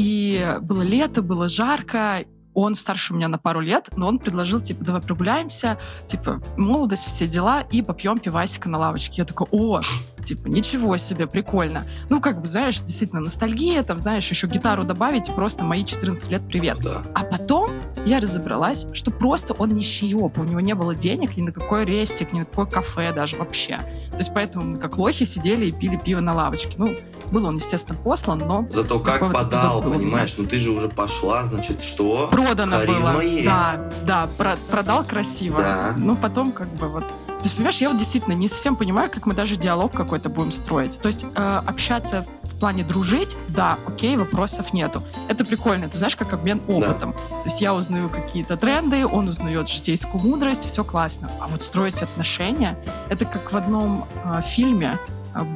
И 0.00 0.56
было 0.62 0.80
лето, 0.80 1.20
было 1.20 1.46
жарко. 1.46 2.24
Он 2.54 2.74
старше 2.74 3.12
меня 3.12 3.28
на 3.28 3.36
пару 3.36 3.60
лет, 3.60 3.90
но 3.96 4.08
он 4.08 4.18
предложил, 4.18 4.62
типа, 4.62 4.82
давай 4.82 5.02
прогуляемся, 5.02 5.78
типа, 6.06 6.42
молодость, 6.56 7.04
все 7.04 7.26
дела, 7.26 7.60
и 7.70 7.82
попьем 7.82 8.18
пивасика 8.18 8.70
на 8.70 8.78
лавочке. 8.78 9.20
Я 9.20 9.24
такой, 9.26 9.46
о, 9.50 9.82
типа, 10.24 10.48
ничего 10.48 10.96
себе, 10.96 11.26
прикольно. 11.26 11.84
Ну, 12.08 12.18
как 12.20 12.40
бы, 12.40 12.46
знаешь, 12.46 12.80
действительно, 12.80 13.20
ностальгия, 13.20 13.82
там, 13.82 14.00
знаешь, 14.00 14.28
еще 14.28 14.46
гитару 14.46 14.84
добавить, 14.84 15.28
и 15.28 15.32
просто 15.32 15.64
мои 15.64 15.84
14 15.84 16.30
лет 16.30 16.42
привет. 16.48 16.78
Да. 16.80 17.02
А 17.14 17.24
потом 17.24 17.70
я 18.06 18.20
разобралась, 18.20 18.86
что 18.92 19.10
просто 19.10 19.54
он 19.54 19.70
нищеёб, 19.70 20.38
у 20.38 20.44
него 20.44 20.60
не 20.60 20.74
было 20.74 20.94
денег 20.94 21.36
ни 21.36 21.42
на 21.42 21.52
какой 21.52 21.84
рестик, 21.84 22.32
ни 22.32 22.40
на 22.40 22.44
какое 22.44 22.66
кафе 22.66 23.12
даже 23.12 23.36
вообще. 23.36 23.78
То 24.12 24.18
есть 24.18 24.32
поэтому 24.34 24.64
мы 24.64 24.76
как 24.78 24.98
лохи 24.98 25.24
сидели 25.24 25.66
и 25.66 25.72
пили 25.72 25.96
пиво 25.96 26.20
на 26.20 26.34
лавочке. 26.34 26.74
Ну, 26.78 26.94
был 27.30 27.46
он, 27.46 27.56
естественно, 27.56 27.96
послан, 27.96 28.38
но 28.38 28.66
Зато 28.70 28.98
как 28.98 29.22
вот 29.22 29.32
подал, 29.32 29.82
был 29.82 29.92
понимаешь? 29.92 30.34
Ну 30.36 30.46
ты 30.46 30.58
же 30.58 30.70
уже 30.70 30.88
пошла, 30.88 31.44
значит, 31.44 31.82
что? 31.82 32.28
продано 32.30 32.76
Харизма 32.78 33.12
было. 33.12 33.20
есть. 33.20 33.44
Да, 33.44 33.90
да, 34.04 34.28
про- 34.36 34.58
продал 34.70 35.04
красиво. 35.04 35.58
Да. 35.58 35.94
Ну, 35.96 36.16
потом 36.16 36.52
как 36.52 36.68
бы 36.74 36.88
вот... 36.88 37.04
То 37.40 37.44
есть, 37.44 37.56
понимаешь, 37.56 37.78
я 37.78 37.88
вот 37.88 37.96
действительно 37.96 38.34
не 38.34 38.48
совсем 38.48 38.76
понимаю, 38.76 39.10
как 39.10 39.24
мы 39.24 39.32
даже 39.32 39.56
диалог 39.56 39.92
какой-то 39.92 40.28
будем 40.28 40.52
строить. 40.52 41.00
То 41.00 41.06
есть 41.08 41.24
э, 41.24 41.62
общаться 41.66 42.26
в 42.42 42.58
плане 42.58 42.84
дружить, 42.84 43.38
да, 43.48 43.78
окей, 43.86 44.18
вопросов 44.18 44.74
нету. 44.74 45.02
Это 45.28 45.46
прикольно, 45.46 45.88
ты 45.88 45.96
знаешь, 45.96 46.16
как 46.16 46.34
обмен 46.34 46.60
опытом. 46.68 47.14
То 47.14 47.46
есть 47.46 47.62
я 47.62 47.74
узнаю 47.74 48.10
какие-то 48.10 48.58
тренды, 48.58 49.06
он 49.06 49.28
узнает 49.28 49.68
житейскую 49.68 50.22
мудрость, 50.22 50.66
все 50.66 50.84
классно. 50.84 51.30
А 51.40 51.48
вот 51.48 51.62
строить 51.62 52.02
отношения, 52.02 52.78
это 53.08 53.24
как 53.24 53.52
в 53.52 53.56
одном 53.56 54.06
э, 54.22 54.42
фильме 54.42 54.98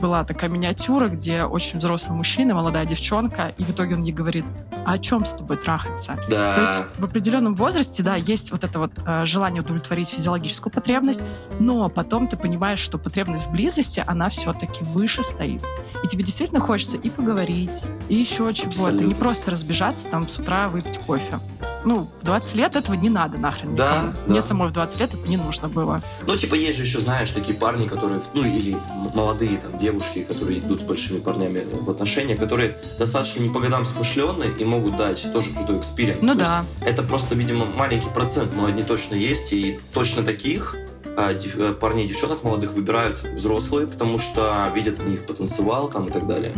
была 0.00 0.24
такая 0.24 0.50
миниатюра, 0.50 1.08
где 1.08 1.44
очень 1.44 1.78
взрослый 1.78 2.16
мужчина, 2.16 2.54
молодая 2.54 2.86
девчонка, 2.86 3.52
и 3.58 3.64
в 3.64 3.70
итоге 3.70 3.94
он 3.96 4.02
ей 4.02 4.12
говорит, 4.12 4.44
а 4.84 4.94
о 4.94 4.98
чем 4.98 5.24
с 5.24 5.34
тобой 5.34 5.56
трахаться? 5.56 6.16
Да. 6.28 6.54
То 6.54 6.60
есть 6.60 6.72
в 6.98 7.04
определенном 7.04 7.54
возрасте, 7.54 8.02
да, 8.02 8.16
есть 8.16 8.52
вот 8.52 8.64
это 8.64 8.78
вот 8.78 8.92
э, 9.04 9.24
желание 9.24 9.62
удовлетворить 9.62 10.08
физиологическую 10.08 10.72
потребность, 10.72 11.20
но 11.58 11.88
потом 11.88 12.28
ты 12.28 12.36
понимаешь, 12.36 12.80
что 12.80 12.98
потребность 12.98 13.46
в 13.46 13.50
близости, 13.50 14.02
она 14.06 14.28
все-таки 14.28 14.84
выше 14.84 15.24
стоит. 15.24 15.62
И 16.02 16.06
тебе 16.06 16.22
действительно 16.22 16.60
хочется 16.60 16.96
и 16.96 17.10
поговорить, 17.10 17.90
и 18.08 18.14
еще 18.14 18.52
чего-то. 18.54 19.04
Не 19.04 19.14
просто 19.14 19.50
разбежаться 19.50 20.08
там 20.08 20.28
с 20.28 20.38
утра 20.38 20.68
выпить 20.68 20.98
кофе. 20.98 21.40
Ну, 21.84 22.08
в 22.20 22.24
20 22.24 22.56
лет 22.56 22.76
этого 22.76 22.94
не 22.94 23.10
надо 23.10 23.38
нахрен. 23.38 23.74
Да, 23.74 23.96
никому. 23.96 24.12
да. 24.12 24.18
Мне 24.26 24.42
самой 24.42 24.68
в 24.68 24.72
20 24.72 25.00
лет 25.00 25.14
это 25.14 25.28
не 25.28 25.36
нужно 25.36 25.68
было. 25.68 26.02
Ну, 26.26 26.36
типа, 26.36 26.54
есть 26.54 26.78
же 26.78 26.84
еще, 26.84 27.00
знаешь, 27.00 27.30
такие 27.30 27.56
парни, 27.56 27.86
которые, 27.86 28.20
ну, 28.32 28.44
или 28.44 28.76
молодые 29.14 29.58
там 29.58 29.76
девушки, 29.78 30.24
которые 30.24 30.60
идут 30.60 30.80
с 30.80 30.84
большими 30.84 31.18
парнями 31.18 31.62
в 31.70 31.90
отношения, 31.90 32.36
которые 32.36 32.76
достаточно 32.98 33.40
не 33.40 33.48
по 33.48 33.60
годам 33.60 33.84
смышленные 33.84 34.52
и 34.58 34.64
могут 34.64 34.96
дать 34.96 35.32
тоже 35.32 35.50
крутой 35.50 35.78
experience. 35.78 36.20
Ну 36.22 36.34
То 36.34 36.40
есть 36.40 36.50
да. 36.50 36.64
Это 36.80 37.02
просто, 37.02 37.34
видимо, 37.34 37.66
маленький 37.66 38.10
процент, 38.10 38.54
но 38.56 38.66
они 38.66 38.82
точно 38.82 39.14
есть, 39.14 39.52
и 39.52 39.78
точно 39.92 40.22
таких 40.22 40.76
а, 41.16 41.32
э, 41.32 41.72
парней 41.74 42.06
и 42.06 42.08
девчонок 42.08 42.42
молодых 42.42 42.72
выбирают 42.72 43.22
взрослые, 43.22 43.86
потому 43.86 44.18
что 44.18 44.70
видят 44.74 44.98
в 44.98 45.08
них 45.08 45.24
потенциал 45.26 45.88
там 45.88 46.08
и 46.08 46.10
так 46.10 46.26
далее. 46.26 46.52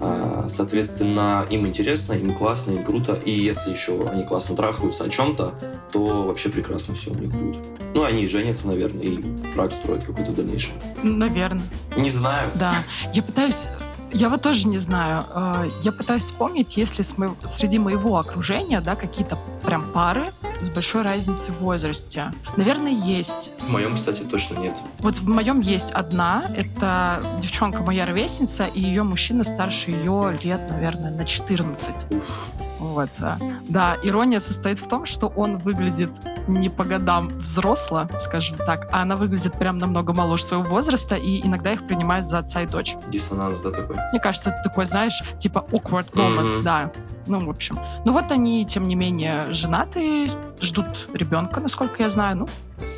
А, 0.00 0.46
Соответственно, 0.48 1.46
им 1.50 1.66
интересно, 1.66 2.14
им 2.14 2.34
классно, 2.34 2.72
им 2.72 2.82
круто. 2.82 3.18
И 3.24 3.30
если 3.30 3.70
еще 3.70 4.08
они 4.08 4.24
классно 4.24 4.56
трахаются 4.60 5.04
о 5.04 5.08
чем-то, 5.08 5.54
то 5.92 6.24
вообще 6.24 6.50
прекрасно 6.50 6.94
все 6.94 7.10
у 7.10 7.14
них 7.14 7.30
будет. 7.30 7.64
Ну, 7.94 8.04
они 8.04 8.24
и 8.24 8.28
женятся, 8.28 8.66
наверное, 8.66 9.02
и 9.02 9.16
брак 9.54 9.72
строят 9.72 10.04
какой-то 10.04 10.32
дальнейший. 10.32 10.74
Наверное. 11.02 11.64
Не 11.96 12.10
знаю. 12.10 12.50
Да. 12.54 12.74
Я 13.14 13.22
пытаюсь... 13.22 13.68
Я 14.12 14.28
вот 14.28 14.42
тоже 14.42 14.66
не 14.68 14.78
знаю. 14.78 15.24
Э, 15.32 15.68
Я 15.82 15.92
пытаюсь 15.92 16.24
вспомнить, 16.24 16.76
если 16.76 17.02
среди 17.44 17.78
моего 17.78 18.18
окружения, 18.18 18.80
да, 18.80 18.96
какие-то 18.96 19.38
прям 19.64 19.92
пары 19.92 20.30
с 20.60 20.68
большой 20.68 21.02
разницей 21.02 21.54
в 21.54 21.60
возрасте. 21.60 22.32
Наверное, 22.56 22.92
есть. 22.92 23.52
В 23.66 23.70
моем, 23.70 23.94
кстати, 23.94 24.22
точно 24.22 24.58
нет. 24.58 24.76
Вот 24.98 25.16
в 25.16 25.28
моем 25.28 25.60
есть 25.60 25.92
одна. 25.92 26.44
Это 26.56 27.22
девчонка 27.40 27.82
моя 27.82 28.04
ровесница, 28.04 28.66
и 28.66 28.80
ее 28.80 29.04
мужчина 29.04 29.42
старше 29.44 29.90
ее 29.92 30.36
лет, 30.42 30.60
наверное, 30.68 31.12
на 31.12 31.24
14. 31.24 32.06
Вот. 32.80 33.10
а. 33.20 33.36
Да, 33.68 33.96
ирония 34.02 34.40
состоит 34.40 34.78
в 34.78 34.88
том, 34.88 35.04
что 35.04 35.28
он 35.28 35.58
выглядит 35.58 36.10
не 36.48 36.68
по 36.68 36.82
годам 36.84 37.28
взросло, 37.38 38.08
скажем 38.18 38.56
так, 38.58 38.88
а 38.90 39.02
она 39.02 39.16
выглядит 39.16 39.52
прям 39.58 39.78
намного 39.78 40.12
моложе 40.12 40.44
своего 40.44 40.64
возраста, 40.64 41.14
и 41.14 41.46
иногда 41.46 41.72
их 41.72 41.86
принимают 41.86 42.28
за 42.28 42.38
отца 42.38 42.62
и 42.62 42.66
дочь. 42.66 42.96
Диссонанс, 43.08 43.60
да, 43.60 43.70
такой. 43.70 43.96
Мне 44.12 44.20
кажется, 44.20 44.50
это 44.50 44.62
такой, 44.64 44.86
знаешь, 44.86 45.22
типа 45.38 45.64
awkward 45.70 46.10
moment, 46.14 46.56
Мгм. 46.56 46.64
да. 46.64 46.90
Ну, 47.26 47.44
в 47.46 47.50
общем. 47.50 47.78
Ну 48.04 48.12
вот 48.12 48.32
они, 48.32 48.64
тем 48.64 48.88
не 48.88 48.94
менее, 48.94 49.52
женаты, 49.52 50.30
ждут 50.60 51.08
ребенка, 51.14 51.60
насколько 51.60 52.02
я 52.02 52.08
знаю. 52.08 52.36
Ну, 52.36 52.48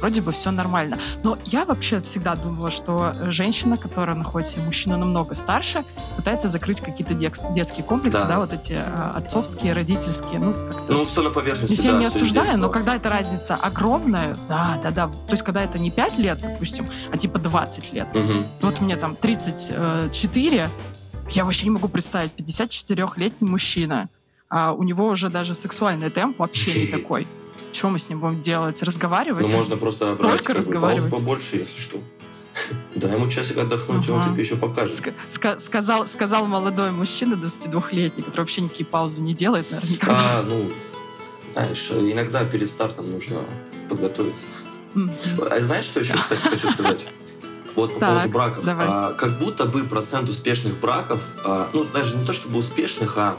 вроде 0.00 0.22
бы 0.22 0.32
все 0.32 0.50
нормально. 0.50 0.98
Но 1.22 1.38
я 1.44 1.64
вообще 1.64 2.00
всегда 2.00 2.34
думала, 2.34 2.70
что 2.70 3.14
женщина, 3.30 3.76
которая 3.76 4.16
находит 4.16 4.48
себе 4.48 4.62
мужчину 4.64 4.96
намного 4.96 5.34
старше, 5.34 5.84
пытается 6.16 6.48
закрыть 6.48 6.80
какие-то 6.80 7.14
детские 7.14 7.84
комплексы, 7.84 8.22
Да. 8.22 8.28
да, 8.28 8.38
вот 8.40 8.52
эти 8.52 8.72
э, 8.72 9.10
отцовские, 9.14 9.72
родительские, 9.72 10.40
ну, 10.40 10.52
как-то... 10.52 10.92
Ну, 10.92 11.04
все 11.04 11.22
на 11.22 11.30
поверхности, 11.30 11.74
Здесь 11.74 11.84
я 11.84 11.92
да, 11.92 11.98
не 11.98 12.08
всё 12.08 12.18
из 12.18 12.22
осуждаю, 12.22 12.58
но 12.58 12.68
когда 12.68 12.96
эта 12.96 13.10
разница 13.10 13.54
огромная, 13.54 14.36
да, 14.48 14.78
да, 14.82 14.90
да. 14.90 15.06
То 15.06 15.32
есть, 15.32 15.42
когда 15.42 15.62
это 15.62 15.78
не 15.78 15.90
5 15.90 16.18
лет, 16.18 16.38
допустим, 16.40 16.86
а 17.12 17.16
типа 17.16 17.38
20 17.38 17.92
лет. 17.92 18.14
Мгм. 18.14 18.46
Вот 18.60 18.80
мне 18.80 18.96
там 18.96 19.16
34, 19.16 20.68
я 21.32 21.44
вообще 21.44 21.64
не 21.64 21.70
могу 21.70 21.88
представить, 21.88 22.32
54-летний 22.36 23.48
мужчина, 23.48 24.08
а 24.48 24.72
у 24.72 24.82
него 24.82 25.08
уже 25.08 25.28
даже 25.30 25.54
сексуальный 25.54 26.10
темп 26.10 26.38
вообще 26.38 26.80
не 26.80 26.86
такой. 26.98 27.26
Что 27.72 27.88
мы 27.88 27.98
с 27.98 28.08
ним 28.08 28.20
будем 28.20 28.40
делать? 28.40 28.82
Разговаривать? 28.82 29.48
Ну, 29.50 29.56
можно 29.56 29.76
просто 29.76 30.14
брать 30.14 30.20
Только 30.20 30.44
как 30.44 30.54
бы, 30.56 30.58
разговаривать. 30.58 31.10
паузу 31.10 31.24
побольше, 31.24 31.56
если 31.56 31.80
что. 31.80 31.98
Дай 32.94 33.14
ему 33.14 33.30
часик 33.30 33.56
отдохнуть, 33.56 34.06
и 34.06 34.10
он 34.10 34.20
Ага. 34.20 34.30
тебе 34.32 34.42
еще 34.42 34.56
покажет. 34.56 34.94
Ска- 35.30 35.58
сказал, 35.58 36.06
сказал 36.06 36.44
молодой 36.46 36.90
мужчина, 36.92 37.34
22-летний, 37.34 38.22
который 38.22 38.40
вообще 38.42 38.60
никакие 38.60 38.84
паузы 38.84 39.22
не 39.22 39.32
делает, 39.34 39.70
наверное, 39.70 39.92
никогда. 39.92 40.38
А, 40.38 40.42
ну, 40.42 40.70
знаешь, 41.54 41.90
иногда 41.90 42.44
перед 42.44 42.68
стартом 42.68 43.10
нужно 43.10 43.40
подготовиться. 43.88 44.46
Мгм. 44.92 45.12
А 45.50 45.60
знаешь, 45.60 45.86
что 45.86 46.00
еще, 46.00 46.12
кстати, 46.14 46.42
хочу 46.42 46.68
сказать? 46.68 47.06
Вот 47.74 47.94
по 47.94 48.00
Так, 48.00 48.08
поводу 48.10 48.28
браков. 48.32 48.64
давай. 48.64 48.86
А, 48.88 49.12
как 49.14 49.38
будто 49.38 49.64
бы 49.66 49.84
процент 49.84 50.28
успешных 50.28 50.78
браков, 50.78 51.20
а, 51.44 51.70
ну, 51.72 51.84
даже 51.84 52.16
не 52.16 52.24
то 52.26 52.32
чтобы 52.32 52.58
успешных, 52.58 53.16
а 53.16 53.36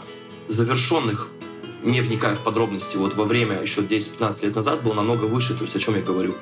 завершенных, 0.48 1.30
не 1.84 2.02
вникая 2.02 2.36
в 2.36 2.40
подробности, 2.40 2.98
вот 2.98 3.16
во 3.16 3.26
время 3.26 3.62
еще 3.62 3.82
10-15 3.82 4.44
лет 4.46 4.56
назад 4.56 4.84
был 4.84 4.94
намного 4.94 5.26
выше. 5.26 5.54
То 5.54 5.64
есть 5.64 5.76
о 5.76 5.80
чем 5.80 5.96
я 5.96 6.02
говорю? 6.02 6.36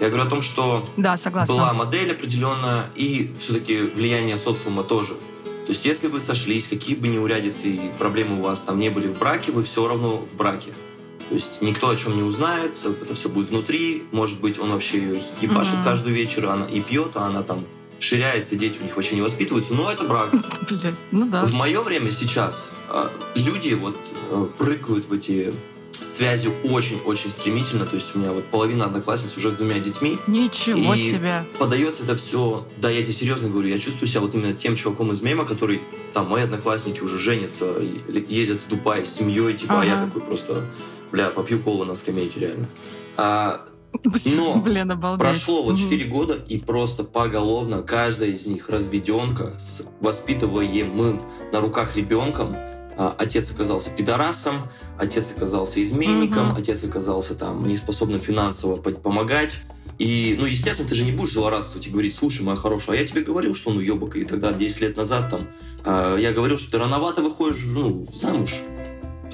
Я 0.00 0.08
говорю 0.08 0.26
о 0.26 0.30
том, 0.30 0.42
что 0.42 0.84
Да, 0.96 1.16
согласна. 1.16 1.54
была 1.54 1.72
модель 1.72 2.12
определенная, 2.12 2.90
и 2.94 3.34
все-таки 3.40 3.80
влияние 3.80 4.36
социума 4.36 4.84
тоже. 4.84 5.14
То 5.44 5.72
есть, 5.72 5.84
если 5.84 6.08
вы 6.08 6.20
сошлись, 6.20 6.66
какие 6.68 6.96
бы 6.96 7.08
неурядицы 7.08 7.68
и 7.68 7.90
проблемы 7.98 8.38
у 8.38 8.42
вас 8.42 8.60
там 8.60 8.78
не 8.78 8.88
были 8.90 9.06
в 9.08 9.18
браке, 9.18 9.52
вы 9.52 9.62
все 9.64 9.86
равно 9.86 10.16
в 10.16 10.34
браке. 10.34 10.72
То 11.28 11.34
есть 11.34 11.60
никто 11.60 11.90
о 11.90 11.96
чем 11.96 12.16
не 12.16 12.22
узнает, 12.22 12.78
это 13.02 13.14
все 13.14 13.28
будет 13.28 13.50
внутри. 13.50 14.04
Может 14.12 14.40
быть, 14.40 14.58
он 14.58 14.70
вообще 14.72 14.98
ебашит 15.40 15.74
Мгм. 15.74 15.84
каждый 15.84 16.12
вечер, 16.12 16.46
она 16.46 16.66
и 16.66 16.80
пьет, 16.80 17.12
а 17.16 17.26
она 17.26 17.42
там 17.42 17.66
ширяется, 18.00 18.56
дети 18.56 18.78
у 18.80 18.84
них 18.84 18.96
вообще 18.96 19.14
не 19.16 19.22
воспитываются, 19.22 19.74
но 19.74 19.90
это 19.90 20.04
брак. 20.04 20.30
Ну 21.10 21.26
да. 21.26 21.44
В 21.44 21.52
мое 21.52 21.82
время 21.82 22.12
сейчас 22.12 22.72
а, 22.88 23.10
люди 23.34 23.74
вот 23.74 23.96
э, 24.30 24.46
прыгают 24.56 25.06
в 25.06 25.12
эти 25.12 25.52
связи 26.04 26.50
очень-очень 26.64 27.30
стремительно. 27.30 27.86
То 27.86 27.96
есть 27.96 28.14
у 28.14 28.18
меня 28.18 28.32
вот 28.32 28.44
половина 28.46 28.86
одноклассниц 28.86 29.36
уже 29.36 29.50
с 29.50 29.54
двумя 29.54 29.78
детьми. 29.80 30.18
Ничего 30.26 30.94
И 30.94 30.98
себе. 30.98 31.44
Подается 31.58 32.04
это 32.04 32.16
все, 32.16 32.66
да, 32.78 32.90
я 32.90 33.02
тебе 33.02 33.12
серьезно 33.14 33.48
говорю, 33.48 33.68
я 33.68 33.78
чувствую 33.78 34.08
себя 34.08 34.20
вот 34.20 34.34
именно 34.34 34.52
тем 34.54 34.76
чуваком 34.76 35.12
из 35.12 35.22
мема, 35.22 35.44
который, 35.44 35.80
там, 36.14 36.28
мои 36.28 36.42
одноклассники 36.42 37.00
уже 37.00 37.18
женятся, 37.18 37.74
ездят 38.28 38.58
в 38.60 38.68
Дубай 38.68 39.04
с 39.04 39.12
семьей, 39.14 39.54
типа, 39.54 39.82
а 39.82 39.84
я 39.84 39.94
Ага. 39.94 40.06
такой 40.06 40.22
просто, 40.22 40.64
бля, 41.12 41.30
попью 41.30 41.60
колу 41.62 41.84
на 41.84 41.94
скамейке, 41.94 42.40
реально. 42.40 42.66
А, 43.16 43.64
Но 44.36 44.60
Блин, 44.60 44.90
обалдеть. 44.90 45.26
Прошло 45.26 45.62
вот 45.62 45.72
Мгм. 45.72 45.82
4 45.82 46.04
года, 46.04 46.34
и 46.34 46.58
просто 46.58 47.04
поголовно 47.04 47.82
каждая 47.82 48.28
из 48.30 48.44
них 48.46 48.68
разведенка 48.68 49.54
с 49.58 49.82
воспитываемым 50.00 51.20
на 51.52 51.60
руках 51.60 51.96
ребенком. 51.96 52.54
А, 53.00 53.14
Отец 53.16 53.50
оказался 53.52 53.90
пидорасом, 53.90 54.56
отец 54.98 55.32
оказался 55.34 55.80
изменником, 55.82 56.48
Мгм. 56.48 56.56
отец 56.56 56.82
оказался 56.82 57.36
там 57.36 57.64
неспособным 57.66 58.20
финансово 58.20 58.74
по- 58.76 58.90
помогать. 58.90 59.54
И, 59.98 60.36
ну, 60.38 60.46
естественно, 60.46 60.88
ты 60.88 60.94
же 60.96 61.04
не 61.04 61.12
будешь 61.12 61.32
злорадствовать 61.32 61.86
и 61.86 61.90
говорить, 61.90 62.14
слушай, 62.14 62.42
моя 62.42 62.56
хорошая, 62.56 62.96
а 62.96 63.00
я 63.00 63.06
тебе 63.06 63.22
говорил, 63.22 63.54
что 63.54 63.70
он 63.70 63.78
уебок, 63.78 64.16
и 64.16 64.24
тогда 64.24 64.52
10 64.52 64.80
лет 64.80 64.96
назад 64.96 65.30
там 65.30 65.48
а, 65.84 66.16
я 66.16 66.32
говорил, 66.32 66.58
что 66.58 66.72
ты 66.72 66.78
рановато 66.78 67.22
выходишь 67.22 67.62
ну, 67.66 68.04
замуж, 68.12 68.56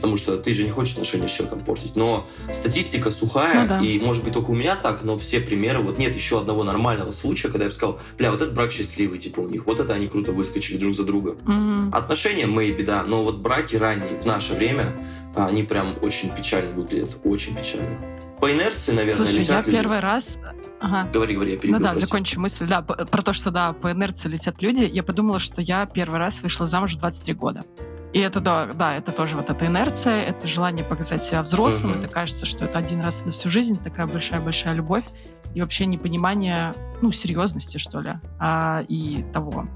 потому 0.04 0.18
что 0.18 0.36
ты 0.36 0.54
же 0.54 0.64
не 0.64 0.70
хочешь 0.70 0.92
отношения 0.92 1.26
с 1.26 1.32
человеком 1.32 1.60
портить. 1.60 1.96
Но 1.96 2.26
статистика 2.52 3.10
сухая, 3.10 3.62
Ну 3.62 3.68
да. 3.68 3.80
и 3.80 3.98
может 3.98 4.22
быть 4.22 4.34
только 4.34 4.50
у 4.50 4.54
меня 4.54 4.76
так, 4.76 5.02
но 5.02 5.16
все 5.16 5.40
примеры, 5.40 5.80
вот 5.80 5.96
нет 5.96 6.14
еще 6.14 6.38
одного 6.40 6.62
нормального 6.62 7.10
случая, 7.10 7.48
когда 7.48 7.64
я 7.64 7.70
бы 7.70 7.74
сказал, 7.74 8.00
бля, 8.18 8.30
вот 8.30 8.42
этот 8.42 8.52
брак 8.54 8.70
счастливый, 8.70 9.18
типа 9.18 9.40
у 9.40 9.48
них, 9.48 9.64
вот 9.64 9.80
это 9.80 9.94
они 9.94 10.06
круто 10.06 10.32
выскочили 10.32 10.76
друг 10.76 10.94
за 10.94 11.04
друга. 11.04 11.36
Мгм. 11.44 11.88
Отношения, 11.94 12.44
maybe, 12.44 12.84
да, 12.84 13.02
но 13.02 13.22
вот 13.24 13.38
браки 13.38 13.76
ранние 13.76 14.18
в 14.20 14.26
наше 14.26 14.52
время, 14.52 14.92
а, 15.34 15.46
они 15.46 15.62
прям 15.62 15.94
очень 16.02 16.28
печально 16.28 16.70
выглядят, 16.74 17.16
очень 17.24 17.56
печально. 17.56 17.96
По 18.42 18.52
инерции, 18.52 18.92
наверное, 18.92 19.16
Слушай, 19.16 19.36
я 19.36 19.40
летят 19.40 19.66
люди. 19.66 19.78
первый 19.78 20.00
раз... 20.00 20.38
Ага. 20.80 21.08
Говори, 21.14 21.34
говори, 21.34 21.52
я 21.52 21.56
Ну 21.56 21.62
перебил, 21.62 21.80
да, 21.80 21.96
закончу 21.96 22.38
мысль. 22.40 22.66
Да, 22.68 22.82
про 22.82 23.22
то, 23.22 23.32
что 23.32 23.50
да, 23.50 23.72
по 23.72 23.90
инерции 23.92 24.28
летят 24.28 24.60
люди. 24.60 24.84
Я 24.84 25.02
подумала, 25.02 25.38
что 25.40 25.62
я 25.62 25.86
первый 25.86 26.18
раз 26.18 26.42
вышла 26.42 26.66
замуж 26.66 26.92
в 26.96 26.98
23 26.98 27.32
года. 27.32 27.64
И 28.14 28.20
это, 28.20 28.40
да, 28.40 28.66
да, 28.66 28.96
это 28.96 29.10
тоже 29.10 29.36
вот 29.36 29.50
эта 29.50 29.66
инерция, 29.66 30.22
это 30.22 30.46
желание 30.46 30.84
показать 30.84 31.20
себя 31.20 31.42
взрослым. 31.42 31.90
Мгм. 31.90 31.98
Это 31.98 32.08
кажется, 32.08 32.46
что 32.46 32.64
это 32.64 32.78
один 32.78 33.00
раз 33.00 33.24
на 33.24 33.32
всю 33.32 33.48
жизнь, 33.48 33.76
такая 33.82 34.06
большая-большая 34.06 34.74
любовь. 34.74 35.04
И 35.52 35.60
вообще 35.60 35.84
непонимание, 35.86 36.74
ну, 37.02 37.10
серьезности, 37.10 37.78
что 37.78 38.00
ли, 38.00 38.12
а, 38.38 38.84
и 38.88 39.24
того, 39.32 39.66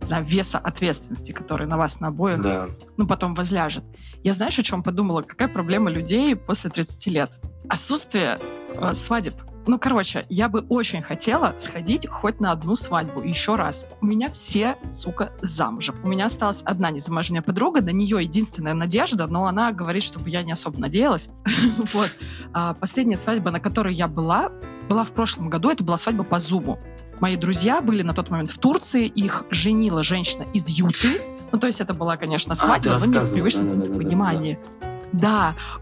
знаю, 0.00 0.24
веса 0.24 0.58
ответственности, 0.58 1.32
который 1.32 1.66
на 1.66 1.76
вас 1.76 1.98
на 1.98 2.08
обоих 2.08 2.40
Да. 2.40 2.68
ну, 2.96 3.08
потом 3.08 3.34
возляжет. 3.34 3.84
Я 4.22 4.34
знаешь, 4.34 4.58
о 4.58 4.62
чем 4.62 4.84
подумала? 4.84 5.22
Какая 5.22 5.48
проблема 5.48 5.90
людей 5.90 6.36
после 6.36 6.70
30 6.70 7.06
лет? 7.08 7.40
Отсутствие 7.68 8.38
э, 8.76 8.94
свадеб. 8.94 9.34
Ну, 9.66 9.78
короче, 9.78 10.24
я 10.28 10.48
бы 10.48 10.60
очень 10.68 11.02
хотела 11.02 11.54
сходить 11.58 12.06
хоть 12.08 12.40
на 12.40 12.52
одну 12.52 12.76
свадьбу 12.76 13.22
еще 13.22 13.56
раз. 13.56 13.86
У 14.00 14.06
меня 14.06 14.30
все, 14.30 14.76
сука, 14.84 15.32
замужем. 15.42 15.96
У 16.02 16.08
меня 16.08 16.26
осталась 16.26 16.62
одна 16.64 16.90
незамужняя 16.90 17.42
подруга, 17.42 17.82
на 17.82 17.90
нее 17.90 18.22
единственная 18.22 18.74
надежда, 18.74 19.26
но 19.26 19.46
она 19.46 19.72
говорит, 19.72 20.02
чтобы 20.02 20.30
я 20.30 20.42
не 20.42 20.52
особо 20.52 20.78
надеялась. 20.80 21.30
Вот. 21.92 22.10
А 22.52 22.74
Последняя 22.74 23.16
свадьба, 23.16 23.50
на 23.50 23.60
которой 23.60 23.94
я 23.94 24.08
была, 24.08 24.50
была 24.88 25.04
в 25.04 25.12
прошлом 25.12 25.50
году. 25.50 25.70
Это 25.70 25.84
была 25.84 25.98
свадьба 25.98 26.24
по 26.24 26.38
зубу. 26.38 26.78
Мои 27.20 27.36
друзья 27.36 27.80
были 27.80 28.02
на 28.02 28.14
тот 28.14 28.30
момент 28.30 28.50
в 28.50 28.58
Турции, 28.58 29.06
их 29.06 29.44
женила 29.50 30.02
женщина 30.02 30.46
из 30.54 30.68
Юты. 30.68 31.20
Ну, 31.52 31.58
то 31.58 31.66
есть 31.66 31.80
это 31.80 31.92
была, 31.94 32.16
конечно, 32.16 32.52
А, 32.52 32.56
свадьба, 32.56 32.96
но 32.98 33.06
не 33.06 33.18
в 33.18 33.32
привычном 33.32 33.82
понимании. 33.82 34.58
Да, 34.80 34.89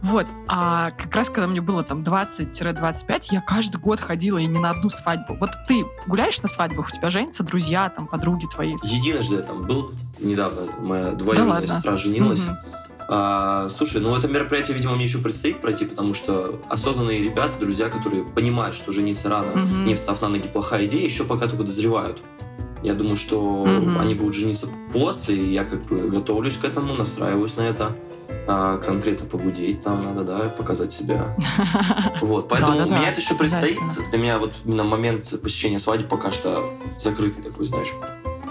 вот. 0.03 0.27
А 0.47 0.91
как 0.93 1.15
раз, 1.15 1.31
когда 1.31 1.47
мне 1.49 1.61
было 1.61 1.83
там 1.83 2.03
20-25, 2.03 3.29
я 3.31 3.41
каждый 3.41 3.79
год 3.81 4.01
ходила 4.01 4.39
и 4.39 4.47
не 4.47 4.59
на 4.59 4.71
одну 4.71 4.91
свадьбу. 4.91 5.37
Вот 5.39 5.51
ты 5.67 5.85
гуляешь 6.07 6.41
на 6.43 6.49
свадьбах, 6.49 6.89
у 6.89 6.91
тебя 6.91 7.11
женятся 7.11 7.43
друзья, 7.45 7.89
там, 7.91 8.07
подруги 8.07 8.47
твои. 8.47 8.75
Единожды 8.83 9.37
я 9.37 9.43
там 9.43 9.63
был 9.63 9.93
недавно, 10.21 10.63
моя 10.81 11.13
двоюродная 11.13 11.61
ладно? 11.61 11.75
сестра 11.75 11.97
женилась. 11.97 12.45
Мгм. 12.45 12.59
А, 13.11 13.69
слушай, 13.71 14.01
ну 14.03 14.15
это 14.17 14.29
мероприятие, 14.29 14.77
видимо, 14.77 14.95
мне 14.95 15.05
еще 15.05 15.19
предстоит 15.19 15.63
пройти, 15.63 15.87
потому 15.87 16.13
что 16.13 16.61
осознанные 16.69 17.23
ребята, 17.23 17.59
друзья, 17.59 17.89
которые 17.89 18.23
понимают, 18.25 18.75
что 18.77 18.93
жениться 18.93 19.31
рано, 19.31 19.53
Мгм. 19.57 19.87
не 19.87 19.95
встав 19.95 20.21
на 20.21 20.29
ноги, 20.29 20.47
плохая 20.49 20.85
идея, 20.87 21.07
еще 21.07 21.25
пока 21.25 21.47
только 21.47 21.65
дозревают. 21.65 22.21
Я 22.83 22.95
думаю, 22.95 23.17
что 23.17 23.65
Мгм. 23.67 23.99
они 23.99 24.15
будут 24.15 24.35
жениться 24.35 24.69
после, 24.93 25.37
и 25.37 25.53
я 25.53 25.65
как 25.65 25.85
бы 25.85 26.03
готовлюсь 26.11 26.59
к 26.59 26.65
этому, 26.65 26.95
настраиваюсь 26.95 27.57
на 27.57 27.63
это. 27.63 27.97
А, 28.47 28.79
конкретно 28.79 29.27
погудеть 29.27 29.83
там 29.83 30.05
надо, 30.05 30.25
да, 30.25 30.49
показать 30.49 30.93
себя. 30.93 31.37
Вот, 32.21 32.49
поэтому 32.49 32.87
у 32.87 32.91
меня 32.91 33.11
это 33.11 33.21
еще 33.21 33.35
предстоит. 33.35 33.79
Для 34.11 34.19
меня 34.19 34.39
вот 34.39 34.53
на 34.65 34.85
момент 34.85 35.41
посещения 35.41 35.79
свадьбы 35.79 36.09
пока 36.09 36.31
что 36.33 36.71
закрытый 36.99 37.43
такой, 37.43 37.67
знаешь. 37.67 37.93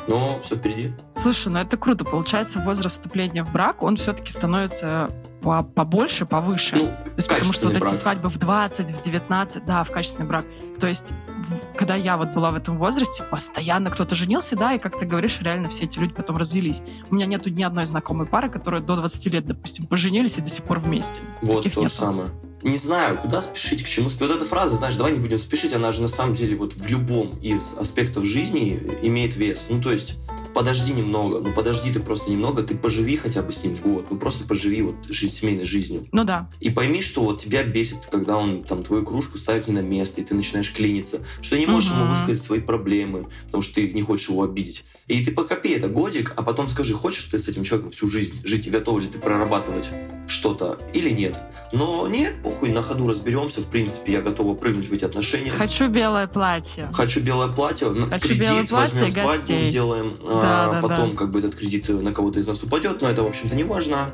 Но 0.07 0.39
все 0.39 0.55
впереди. 0.55 0.93
Слушай, 1.15 1.49
ну 1.49 1.59
это 1.59 1.75
круто. 1.77 2.05
Получается, 2.05 2.59
возраст 2.59 2.95
вступления 2.95 3.43
в 3.43 3.51
брак, 3.51 3.83
он 3.83 3.97
все-таки 3.97 4.31
становится 4.31 5.09
по- 5.41 5.63
побольше, 5.63 6.25
повыше. 6.25 6.75
Ну, 6.77 6.85
То 6.87 7.11
есть, 7.17 7.27
потому 7.27 7.53
что 7.53 7.67
вот 7.67 7.73
качественный 7.73 7.73
эти 7.73 7.79
брак. 7.81 7.95
свадьбы 7.95 8.29
в 8.29 8.37
20, 8.37 8.91
в 8.91 9.03
19, 9.03 9.65
да, 9.65 9.83
в 9.83 9.91
качественный 9.91 10.27
брак. 10.27 10.45
То 10.79 10.87
есть, 10.87 11.11
в- 11.39 11.77
когда 11.77 11.95
я 11.95 12.17
вот 12.17 12.29
была 12.29 12.51
в 12.51 12.55
этом 12.55 12.77
возрасте, 12.77 13.23
постоянно 13.23 13.89
кто-то 13.91 14.15
женился, 14.15 14.55
да, 14.55 14.73
и, 14.73 14.79
как 14.79 14.97
ты 14.97 15.05
говоришь, 15.05 15.39
реально 15.41 15.67
все 15.69 15.83
эти 15.83 15.99
люди 15.99 16.13
потом 16.13 16.37
развелись. 16.37 16.81
У 17.09 17.15
меня 17.15 17.25
нету 17.25 17.49
ни 17.49 17.63
одной 17.63 17.85
знакомой 17.85 18.27
пары, 18.27 18.49
которые 18.49 18.81
до 18.81 18.95
20 18.95 19.33
лет, 19.33 19.45
допустим, 19.45 19.87
поженились 19.87 20.37
и 20.37 20.41
до 20.41 20.49
сих 20.49 20.63
пор 20.63 20.79
вместе. 20.79 21.21
Вот 21.41 21.57
Таких 21.57 21.73
то 21.75 21.81
нету. 21.81 21.93
самое. 21.93 22.29
Не 22.67 22.77
знаю, 22.77 23.17
куда 23.17 23.41
спешить, 23.41 23.81
к 23.81 23.87
чему 23.87 24.09
спешить. 24.09 24.27
Вот 24.27 24.35
эта 24.37 24.45
фраза, 24.45 24.75
знаешь, 24.75 24.97
давай 24.97 25.13
не 25.13 25.19
будем 25.19 25.39
спешить, 25.39 25.71
она 25.71 25.93
же 25.93 26.01
на 26.01 26.09
самом 26.09 26.35
деле 26.35 26.57
вот 26.57 26.73
в 26.73 26.85
любом 26.89 27.31
из 27.41 27.75
аспектов 27.77 28.25
жизни 28.25 28.77
имеет 29.03 29.37
вес. 29.37 29.67
Ну, 29.69 29.81
то 29.81 29.89
есть, 29.93 30.15
подожди 30.53 30.91
немного, 30.91 31.39
ну 31.39 31.53
подожди 31.53 31.93
ты 31.93 32.01
просто 32.01 32.29
немного, 32.29 32.63
ты 32.63 32.75
поживи 32.75 33.15
хотя 33.15 33.41
бы 33.41 33.53
с 33.53 33.63
ним 33.63 33.73
в 33.73 33.81
год, 33.81 34.07
ну 34.09 34.17
просто 34.17 34.43
поживи 34.43 34.81
вот 34.81 34.95
жи- 35.07 35.29
семейной 35.29 35.63
жизнью. 35.63 36.07
Ну 36.11 36.25
да. 36.25 36.49
И 36.59 36.69
пойми, 36.69 37.01
что 37.01 37.23
вот 37.23 37.41
тебя 37.41 37.63
бесит, 37.63 38.05
когда 38.11 38.35
он 38.35 38.63
там 38.65 38.83
твою 38.83 39.05
кружку 39.05 39.37
ставит 39.37 39.67
не 39.69 39.73
на 39.73 39.79
место, 39.81 40.19
и 40.19 40.25
ты 40.25 40.35
начинаешь 40.35 40.73
клиниться, 40.73 41.21
что 41.41 41.55
ты 41.55 41.59
не 41.61 41.67
можешь 41.67 41.91
ему 41.91 42.01
Мгм. 42.03 42.09
высказать 42.15 42.41
свои 42.41 42.59
проблемы, 42.59 43.27
потому 43.45 43.63
что 43.63 43.75
ты 43.75 43.93
не 43.93 44.01
хочешь 44.01 44.27
его 44.27 44.43
обидеть. 44.43 44.83
И 45.07 45.23
ты 45.23 45.31
покопи 45.31 45.69
это 45.69 45.87
годик, 45.87 46.33
а 46.35 46.43
потом 46.43 46.67
скажи, 46.67 46.93
хочешь 46.93 47.23
ты 47.25 47.39
с 47.39 47.47
этим 47.47 47.63
человеком 47.63 47.91
всю 47.91 48.07
жизнь 48.09 48.41
жить 48.43 48.67
и 48.67 48.69
готов 48.69 48.99
ли 48.99 49.07
ты 49.07 49.19
прорабатывать 49.19 49.89
что-то 50.27 50.77
или 50.93 51.09
нет. 51.11 51.39
Но 51.71 52.05
нет, 52.07 52.33
похуй, 52.43 52.69
на 52.69 52.81
ходу 52.83 53.07
разберемся. 53.07 53.61
В 53.61 53.67
принципе, 53.67 54.13
я 54.13 54.21
готова 54.21 54.53
прыгнуть 54.53 54.89
в 54.89 54.93
эти 54.93 55.05
отношения. 55.05 55.49
Хочу 55.51 55.87
белое 55.87 56.27
платье. 56.27 56.89
Хочу 56.91 57.21
белое 57.21 57.47
платье, 57.47 57.87
Хочу 58.09 58.27
кредит 58.27 58.41
белое 58.43 58.63
платье 58.67 58.93
возьмем 59.05 59.07
и 59.07 59.11
свадьбу, 59.11 59.37
гостей. 59.37 59.61
сделаем, 59.69 60.13
а, 60.25 60.41
Да, 60.41 60.73
да, 60.73 60.81
потом 60.87 61.11
да. 61.11 61.17
как 61.17 61.31
бы 61.31 61.39
этот 61.39 61.55
кредит 61.55 61.87
на 61.87 62.13
кого-то 62.13 62.39
из 62.39 62.47
нас 62.47 62.61
упадет, 62.63 63.01
но 63.01 63.09
это, 63.09 63.23
в 63.23 63.27
общем-то, 63.27 63.55
не 63.55 63.63
важно. 63.63 64.09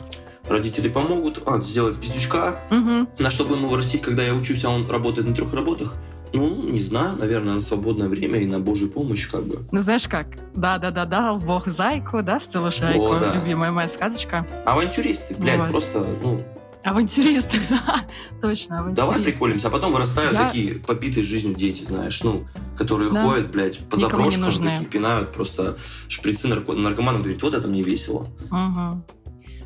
Родители 0.45 0.89
помогут, 0.89 1.41
а, 1.47 1.59
сделаем 1.61 1.95
пиздючка, 1.95 2.59
Мгм. 2.69 3.07
на 3.17 3.31
что 3.31 3.45
бы 3.45 3.55
ему 3.55 3.67
вырастить, 3.69 4.01
когда 4.01 4.23
я 4.23 4.35
учусь, 4.35 4.63
а 4.65 4.69
он 4.69 4.87
работает 4.89 5.25
на 5.27 5.33
трех 5.33 5.53
работах? 5.53 5.93
Ну, 6.33 6.55
не 6.63 6.79
знаю, 6.79 7.15
наверное, 7.17 7.53
на 7.55 7.61
свободное 7.61 8.07
время 8.09 8.39
и 8.39 8.45
на 8.45 8.59
божью 8.59 8.89
помощь, 8.89 9.29
как 9.29 9.43
бы. 9.43 9.59
Ну 9.71 9.79
знаешь 9.79 10.07
как? 10.07 10.25
Да-да-да, 10.55 11.05
дал 11.05 11.37
бог 11.37 11.67
зайку, 11.67 12.23
да, 12.23 12.39
стелушайку, 12.39 13.05
О, 13.05 13.19
да. 13.19 13.35
любимая 13.35 13.71
моя 13.71 13.87
сказочка. 13.87 14.47
Авантюристы, 14.65 15.35
блядь, 15.37 15.59
Вот. 15.59 15.69
просто, 15.69 16.05
ну, 16.23 16.41
Авантюрист. 16.83 17.51
Точно, 18.41 18.79
авантюрист. 18.79 19.07
давай 19.07 19.23
приколимся. 19.23 19.67
А 19.67 19.71
потом 19.71 19.93
вырастают 19.93 20.33
Я- 20.33 20.47
такие 20.47 20.79
побитые 20.79 21.23
жизнью 21.23 21.55
дети, 21.55 21.83
знаешь, 21.83 22.21
ну, 22.23 22.45
которые 22.75 23.09
Да. 23.09 23.23
ходят, 23.25 23.51
блядь, 23.51 23.79
по 23.87 23.95
заброшкам, 23.97 24.43
такие 24.51 24.85
пинают 24.91 25.31
просто 25.31 25.77
шприцы 26.09 26.47
нарко- 26.49 26.73
наркоманам, 26.75 27.21
говорят, 27.21 27.41
вот 27.41 27.53
это 27.53 27.67
мне 27.69 27.83
весело. 27.83 28.27
Мгм. 28.51 29.01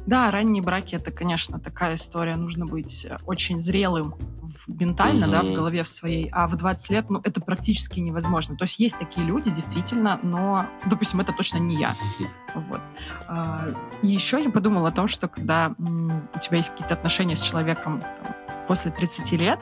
Да, 0.08 0.32
ранние 0.32 0.64
браки 0.64 0.96
это, 0.96 1.12
конечно, 1.12 1.60
такая 1.60 1.96
история. 1.96 2.38
Нужно 2.38 2.66
быть 2.66 3.06
э, 3.06 3.18
очень 3.26 3.60
зрелым 3.60 4.16
ментально, 4.68 5.28
да, 5.28 5.44
в 5.44 5.52
голове 5.52 5.84
в 5.84 5.90
своей. 5.90 6.30
А 6.32 6.48
в 6.48 6.56
20 6.56 6.90
лет, 6.92 7.10
ну, 7.10 7.20
это 7.24 7.42
практически 7.42 8.00
невозможно. 8.00 8.56
То 8.56 8.64
есть 8.64 8.80
есть 8.80 8.98
такие 8.98 9.28
люди, 9.28 9.50
действительно, 9.52 10.18
но, 10.24 10.66
допустим, 10.86 11.20
это 11.20 11.34
точно 11.34 11.58
не 11.58 11.76
я. 11.76 11.94
Вот. 12.56 12.80
А, 13.28 13.68
И 14.02 14.08
еще 14.08 14.42
я 14.42 14.50
подумала 14.50 14.88
о 14.88 14.92
том, 14.92 15.10
что 15.10 15.28
когда 15.28 15.76
у 15.78 16.40
тебя 16.40 16.58
есть 16.58 16.70
какие-то 16.70 16.94
отношения 16.94 17.36
с 17.36 17.42
человеком 17.42 18.02
там, 18.02 18.36
после 18.68 18.92
30 18.92 19.34
лет, 19.34 19.60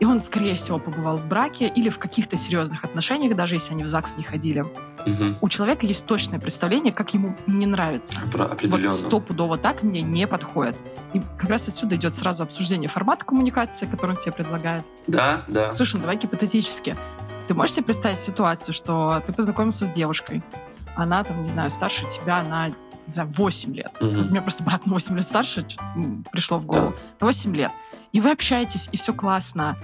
и 0.00 0.04
он, 0.04 0.20
скорее 0.20 0.54
всего, 0.54 0.78
побывал 0.78 1.18
в 1.18 1.26
браке 1.26 1.68
или 1.68 1.88
в 1.90 1.98
каких-то 1.98 2.36
серьезных 2.36 2.84
отношениях, 2.84 3.36
даже 3.36 3.54
если 3.56 3.72
они 3.72 3.82
в 3.82 3.86
ЗАГС 3.86 4.16
не 4.16 4.24
ходили, 4.24 4.64
Мгм. 5.06 5.36
у 5.40 5.48
человека 5.48 5.86
есть 5.86 6.04
точное 6.06 6.38
представление, 6.38 6.92
как 6.92 7.14
ему 7.14 7.36
не 7.46 7.64
нравится. 7.66 8.18
Про- 8.32 8.46
Определенно. 8.46 8.90
Вот 8.90 8.94
стопудово 8.94 9.56
так 9.56 9.82
мне 9.82 10.02
не 10.02 10.26
подходит. 10.26 10.76
И 11.14 11.20
как 11.38 11.48
раз 11.50 11.68
отсюда 11.68 11.96
идет 11.96 12.12
сразу 12.12 12.42
обсуждение 12.44 12.88
формата 12.88 13.24
коммуникации, 13.24 13.86
который 13.86 14.12
он 14.12 14.16
тебе 14.16 14.32
предлагает. 14.32 14.84
Да, 15.06 15.44
да. 15.48 15.72
Слушай, 15.72 15.96
ну 15.96 16.00
давай 16.02 16.16
гипотетически. 16.16 16.96
Ты 17.46 17.54
можешь 17.54 17.76
себе 17.76 17.84
представить 17.86 18.18
ситуацию, 18.18 18.74
что 18.74 19.22
ты 19.24 19.32
познакомился 19.32 19.84
с 19.86 19.90
девушкой, 19.90 20.42
она 20.96 21.22
там, 21.22 21.38
не 21.40 21.48
знаю, 21.48 21.70
старше 21.70 22.06
тебя 22.08 22.42
на, 22.42 22.68
не 22.68 22.74
знаю, 23.06 23.30
8 23.32 23.74
лет. 23.74 23.96
Мгм. 24.00 24.18
У 24.20 24.24
меня 24.30 24.42
просто 24.42 24.64
брат 24.64 24.84
на 24.86 24.92
8 24.94 25.14
лет 25.14 25.24
старше, 25.26 25.64
пришло 26.32 26.58
в 26.58 26.66
голову. 26.66 26.94
На 27.20 27.26
8 27.26 27.54
лет. 27.54 27.70
И 28.12 28.20
вы 28.20 28.30
общаетесь, 28.32 28.88
и 28.92 28.96
все 28.96 29.12
классно. 29.12 29.76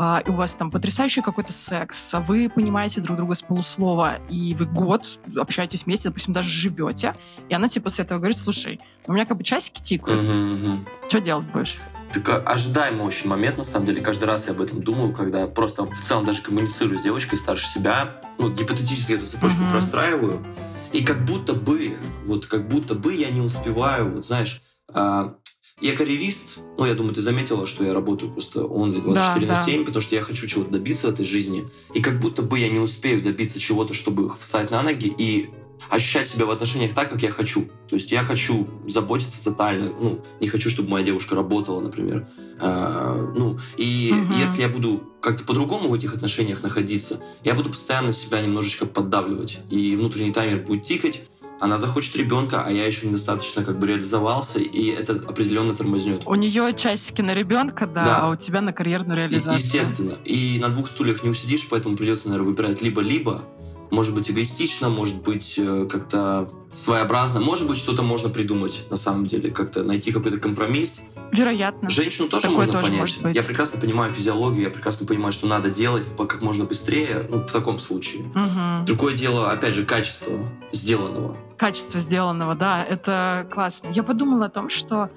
А, 0.00 0.22
и 0.24 0.30
у 0.30 0.34
вас 0.34 0.54
там 0.54 0.70
потрясающий 0.70 1.22
какой-то 1.22 1.52
секс, 1.52 2.14
а 2.14 2.20
вы 2.20 2.48
понимаете 2.48 3.00
друг 3.00 3.16
друга 3.16 3.34
с 3.34 3.42
полуслова, 3.42 4.20
и 4.28 4.54
вы 4.54 4.64
год 4.64 5.18
общаетесь 5.36 5.86
вместе, 5.86 6.08
допустим, 6.08 6.32
даже 6.32 6.50
живете, 6.50 7.16
и 7.48 7.54
она 7.54 7.68
тебе 7.68 7.82
после 7.82 8.04
этого 8.04 8.18
говорит, 8.20 8.36
слушай, 8.36 8.78
у 9.08 9.12
меня 9.12 9.26
как 9.26 9.36
бы 9.36 9.42
часики 9.42 9.82
тикают, 9.82 10.22
Мгм, 10.22 10.52
мгм. 10.54 10.86
что 11.08 11.20
делать 11.20 11.46
будешь? 11.46 11.78
Так 12.12 12.28
а, 12.28 12.36
ожидаемый 12.36 13.04
очень 13.06 13.28
момент, 13.28 13.58
на 13.58 13.64
самом 13.64 13.86
деле. 13.86 14.00
Каждый 14.00 14.24
раз 14.26 14.46
я 14.46 14.52
об 14.52 14.60
этом 14.60 14.82
думаю, 14.82 15.12
когда 15.12 15.48
просто 15.48 15.84
в 15.84 16.00
целом 16.00 16.24
даже 16.24 16.42
коммуницирую 16.42 16.96
с 16.96 17.02
девочкой 17.02 17.36
старше 17.36 17.66
себя. 17.66 18.22
Ну, 18.38 18.50
гипотетически 18.50 19.14
эту 19.14 19.26
цепочку 19.26 19.62
Мгм. 19.62 19.72
простраиваю. 19.72 20.46
И 20.92 21.02
как 21.04 21.24
будто 21.24 21.54
бы, 21.54 21.98
вот 22.24 22.46
как 22.46 22.68
будто 22.68 22.94
бы 22.94 23.12
я 23.12 23.30
не 23.30 23.40
успеваю, 23.40 24.14
вот 24.14 24.24
знаешь, 24.24 24.62
а, 24.94 25.34
я 25.80 25.96
карьерист, 25.96 26.58
ну, 26.76 26.86
я 26.86 26.94
думаю, 26.94 27.14
ты 27.14 27.20
заметила, 27.20 27.66
что 27.66 27.84
я 27.84 27.94
работаю 27.94 28.32
просто 28.32 28.60
only 28.60 29.00
24 29.00 29.14
Да, 29.46 29.52
на 29.52 29.58
да. 29.58 29.64
7, 29.64 29.84
потому 29.84 30.02
что 30.02 30.14
я 30.16 30.22
хочу 30.22 30.46
чего-то 30.46 30.70
добиться 30.70 31.06
в 31.08 31.10
этой 31.10 31.24
жизни. 31.24 31.68
И 31.94 32.00
как 32.02 32.20
будто 32.20 32.42
бы 32.42 32.58
я 32.58 32.68
не 32.68 32.78
успею 32.80 33.22
добиться 33.22 33.58
чего-то, 33.60 33.94
чтобы 33.94 34.28
встать 34.36 34.70
на 34.70 34.82
ноги 34.82 35.12
и 35.16 35.50
ощущать 35.90 36.26
себя 36.26 36.44
в 36.46 36.50
отношениях 36.50 36.92
так, 36.92 37.08
как 37.10 37.22
я 37.22 37.30
хочу. 37.30 37.68
То 37.88 37.94
есть 37.94 38.10
я 38.10 38.22
хочу 38.24 38.66
заботиться 38.86 39.42
тотально, 39.44 39.90
ну, 40.00 40.20
не 40.40 40.48
хочу, 40.48 40.70
чтобы 40.70 40.90
моя 40.90 41.04
девушка 41.06 41.34
работала, 41.36 41.80
например. 41.80 42.26
А, 42.60 43.14
ну, 43.36 43.58
и 43.76 44.10
Мгм. 44.12 44.34
если 44.40 44.62
я 44.62 44.68
буду 44.68 45.04
как-то 45.20 45.44
по-другому 45.44 45.88
в 45.88 45.94
этих 45.94 46.14
отношениях 46.14 46.62
находиться, 46.64 47.20
я 47.44 47.54
буду 47.54 47.70
постоянно 47.70 48.12
себя 48.12 48.42
немножечко 48.42 48.84
поддавливать. 48.86 49.60
И 49.70 49.94
внутренний 49.94 50.32
таймер 50.32 50.64
будет 50.66 50.82
тикать, 50.82 51.22
она 51.60 51.78
захочет 51.78 52.16
ребенка, 52.16 52.62
а 52.64 52.70
я 52.70 52.86
еще 52.86 53.06
недостаточно 53.06 53.64
как 53.64 53.78
бы 53.78 53.86
реализовался, 53.86 54.58
и 54.58 54.86
это 54.90 55.12
определенно 55.14 55.74
тормознет. 55.74 56.22
У 56.26 56.34
нее 56.34 56.72
часики 56.74 57.20
на 57.22 57.34
ребенка, 57.34 57.86
да, 57.86 58.04
Да. 58.04 58.18
а 58.22 58.30
у 58.30 58.36
тебя 58.36 58.60
на 58.60 58.72
карьерную 58.72 59.18
И- 59.18 59.22
реализацию. 59.22 59.58
Естественно. 59.62 60.14
И 60.24 60.58
на 60.60 60.68
двух 60.68 60.88
стульях 60.88 61.22
не 61.24 61.30
усидишь, 61.30 61.66
поэтому 61.68 61.96
придется, 61.96 62.28
наверное, 62.28 62.50
выбирать 62.50 62.82
либо-либо. 62.82 63.42
Может 63.90 64.14
быть, 64.14 64.30
эгоистично, 64.30 64.90
может 64.90 65.22
быть, 65.22 65.54
э, 65.56 65.88
как-то 65.90 66.50
своеобразно. 66.74 67.40
Может 67.40 67.66
быть, 67.66 67.78
что-то 67.78 68.02
можно 68.02 68.28
придумать, 68.28 68.84
на 68.90 68.96
самом 68.96 69.26
деле. 69.26 69.50
Как-то 69.50 69.82
найти 69.82 70.12
какой-то 70.12 70.36
компромисс. 70.38 71.00
Вероятно. 71.32 71.88
Женщину 71.88 72.28
тоже 72.28 72.42
Такое 72.44 72.58
можно 72.58 72.72
тоже 72.74 72.84
понять. 72.84 73.00
может 73.00 73.22
быть. 73.22 73.34
Я 73.34 73.42
прекрасно 73.42 73.80
понимаю 73.80 74.12
физиологию, 74.12 74.64
я 74.64 74.70
прекрасно 74.70 75.06
понимаю, 75.06 75.32
что 75.32 75.46
надо 75.46 75.70
делать 75.70 76.06
как 76.18 76.42
можно 76.42 76.64
быстрее, 76.66 77.26
ну, 77.30 77.38
в 77.38 77.50
таком 77.50 77.80
случае. 77.80 78.24
Мгм. 78.34 78.84
Другое 78.84 79.14
дело, 79.16 79.50
опять 79.50 79.74
же, 79.74 79.86
качество 79.86 80.38
сделанного. 80.72 81.34
Качество 81.58 81.98
сделанного, 81.98 82.54
да, 82.54 82.84
это 82.84 83.46
классно. 83.50 83.88
Я 83.88 84.02
подумала 84.02 84.46
о 84.46 84.48
том, 84.48 84.68
что 84.68 85.10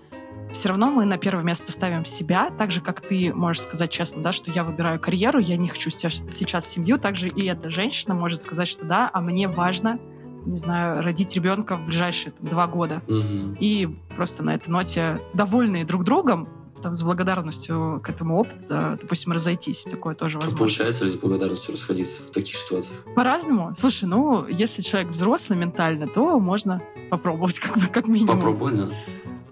все 0.52 0.70
равно 0.70 0.92
мы 0.92 1.06
на 1.06 1.18
первое 1.18 1.44
место 1.44 1.72
ставим 1.72 2.04
себя, 2.04 2.50
так 2.58 2.72
же, 2.72 2.82
как 2.82 3.00
ты 3.02 3.34
можешь 3.34 3.64
сказать 3.64 3.90
честно, 3.90 4.22
да, 4.22 4.34
что 4.34 4.52
я 4.52 4.64
выбираю 4.64 5.00
карьеру, 5.00 5.40
я 5.40 5.56
не 5.56 5.70
хочу 5.70 5.90
сейчас 5.90 6.68
семью, 6.68 6.98
также 6.98 7.30
и 7.30 7.46
эта 7.46 7.70
женщина 7.70 8.16
может 8.16 8.42
сказать, 8.42 8.68
что 8.68 8.86
да, 8.86 9.10
а 9.14 9.22
мне 9.22 9.48
важно, 9.48 10.00
не 10.46 10.58
знаю, 10.58 11.02
родить 11.04 11.36
ребенка 11.36 11.78
в 11.78 11.86
ближайшие 11.86 12.34
там, 12.34 12.48
два 12.48 12.68
года. 12.68 13.02
Мгм. 13.08 13.56
И 13.60 13.88
просто 14.16 14.44
на 14.44 14.56
этой 14.56 14.70
ноте 14.70 15.20
довольные 15.34 15.86
друг 15.86 16.04
другом, 16.04 16.50
там, 16.82 16.94
с 16.94 17.04
благодарностью 17.04 18.02
к 18.04 18.10
этому 18.10 18.38
опыту, 18.38 18.58
да, 18.68 18.98
допустим, 19.02 19.32
разойтись. 19.32 19.84
Такое 19.90 20.16
тоже 20.16 20.38
А 20.38 20.42
возможно. 20.42 20.58
Получается 20.58 21.04
ли 21.06 21.10
с 21.10 21.16
благодарностью 21.16 21.74
расходиться 21.74 22.24
в 22.24 22.32
таких 22.32 22.56
ситуациях? 22.58 23.00
По-разному. 23.16 23.74
Слушай, 23.74 24.06
ну, 24.06 24.46
если 24.48 24.82
человек 24.82 25.12
взрослый 25.12 25.58
ментально, 25.58 26.08
то 26.08 26.40
можно 26.40 26.82
попробовать, 27.10 27.60
как, 27.62 27.78
бы, 27.78 27.88
как 27.88 28.08
минимум. 28.08 28.36
Попробуй, 28.38 28.72
да. 28.74 28.90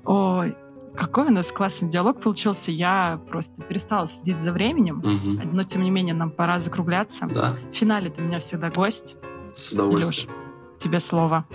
Ой, 0.06 0.56
какой 0.96 1.28
у 1.28 1.32
нас 1.32 1.52
классный 1.52 1.88
диалог 1.90 2.20
получился. 2.20 2.72
Я 2.72 3.22
просто 3.30 3.62
перестала 3.62 4.06
следить 4.08 4.40
за 4.42 4.52
временем. 4.52 4.98
Мгм. 4.98 5.56
Но, 5.56 5.64
тем 5.64 5.84
не 5.84 5.92
менее, 5.92 6.14
нам 6.16 6.32
пора 6.32 6.60
закругляться. 6.60 7.28
Да, 7.34 7.56
В 7.72 7.76
финале 7.76 8.10
ты 8.10 8.22
у 8.22 8.26
меня 8.26 8.40
всегда 8.40 8.70
гость. 8.70 9.16
с 9.56 9.72
удовольствием. 9.72 10.30
Тебе 10.78 11.00
слово. 11.00 11.46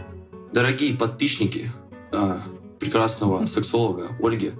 Дорогие 0.52 0.94
подписчики 0.94 1.72
а, 2.12 2.42
прекрасного 2.78 3.44
сексолога 3.46 4.08
Ольги, 4.20 4.52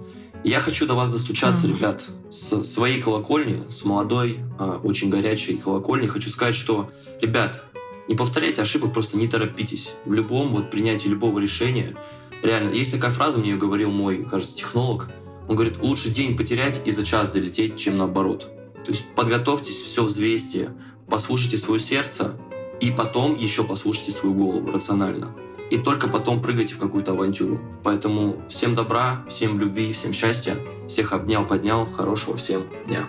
я 0.49 0.59
хочу 0.59 0.85
до 0.85 0.93
вас 0.93 1.11
достучаться, 1.11 1.67
ребят, 1.67 2.03
с 2.29 2.63
своей 2.63 3.01
колокольни, 3.01 3.63
с 3.69 3.83
молодой, 3.83 4.39
а, 4.59 4.79
очень 4.83 5.09
горячей 5.09 5.57
колокольни. 5.57 6.07
Хочу 6.07 6.29
сказать, 6.29 6.55
что, 6.55 6.91
ребят, 7.21 7.63
не 8.07 8.15
повторяйте 8.15 8.61
ошибок, 8.61 8.93
просто 8.93 9.17
не 9.17 9.27
торопитесь. 9.27 9.95
В 10.05 10.13
любом 10.13 10.49
вот 10.49 10.69
принятии 10.69 11.07
любого 11.07 11.39
решения. 11.39 11.95
Реально, 12.43 12.69
есть 12.73 12.91
такая 12.91 13.09
фраза, 13.09 13.39
мне 13.39 13.51
ее 13.51 13.57
говорил 13.57 13.91
мой, 13.91 14.23
кажется, 14.23 14.55
технолог. 14.55 15.09
Он 15.47 15.55
говорит, 15.55 15.79
лучше 15.79 16.09
день 16.09 16.37
потерять 16.37 16.81
и 16.85 16.91
за 16.91 17.03
час 17.03 17.31
долететь, 17.31 17.77
чем 17.77 17.97
наоборот. 17.97 18.51
То 18.83 18.91
есть 18.91 19.05
подготовьтесь, 19.15 19.81
все 19.81 20.03
взвесьте, 20.03 20.69
послушайте 21.09 21.57
свое 21.57 21.79
сердце, 21.79 22.39
и 22.79 22.91
потом 22.91 23.35
еще 23.35 23.63
послушайте 23.63 24.11
свою 24.11 24.35
голову 24.35 24.71
рационально. 24.71 25.35
И 25.71 25.77
только 25.77 26.07
потом 26.07 26.41
прыгайте 26.41 26.75
в 26.75 26.79
какую-то 26.79 27.11
авантюру. 27.11 27.59
Поэтому 27.83 28.37
всем 28.47 28.75
добра, 28.75 29.25
всем 29.27 29.59
любви, 29.59 29.91
всем 29.91 30.13
счастья. 30.13 30.55
Всех 30.87 31.13
обнял, 31.13 31.45
поднял. 31.45 31.85
Хорошего 31.87 32.37
всем 32.37 32.63
дня. 32.87 33.05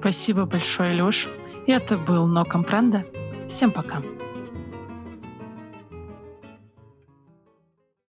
Спасибо 0.00 0.44
большое, 0.44 1.00
Леш. 1.00 1.28
Это 1.66 1.96
был 1.96 2.26
Но 2.26 2.44
Компренда. 2.44 3.04
Всем 3.46 3.70
пока. 3.70 4.02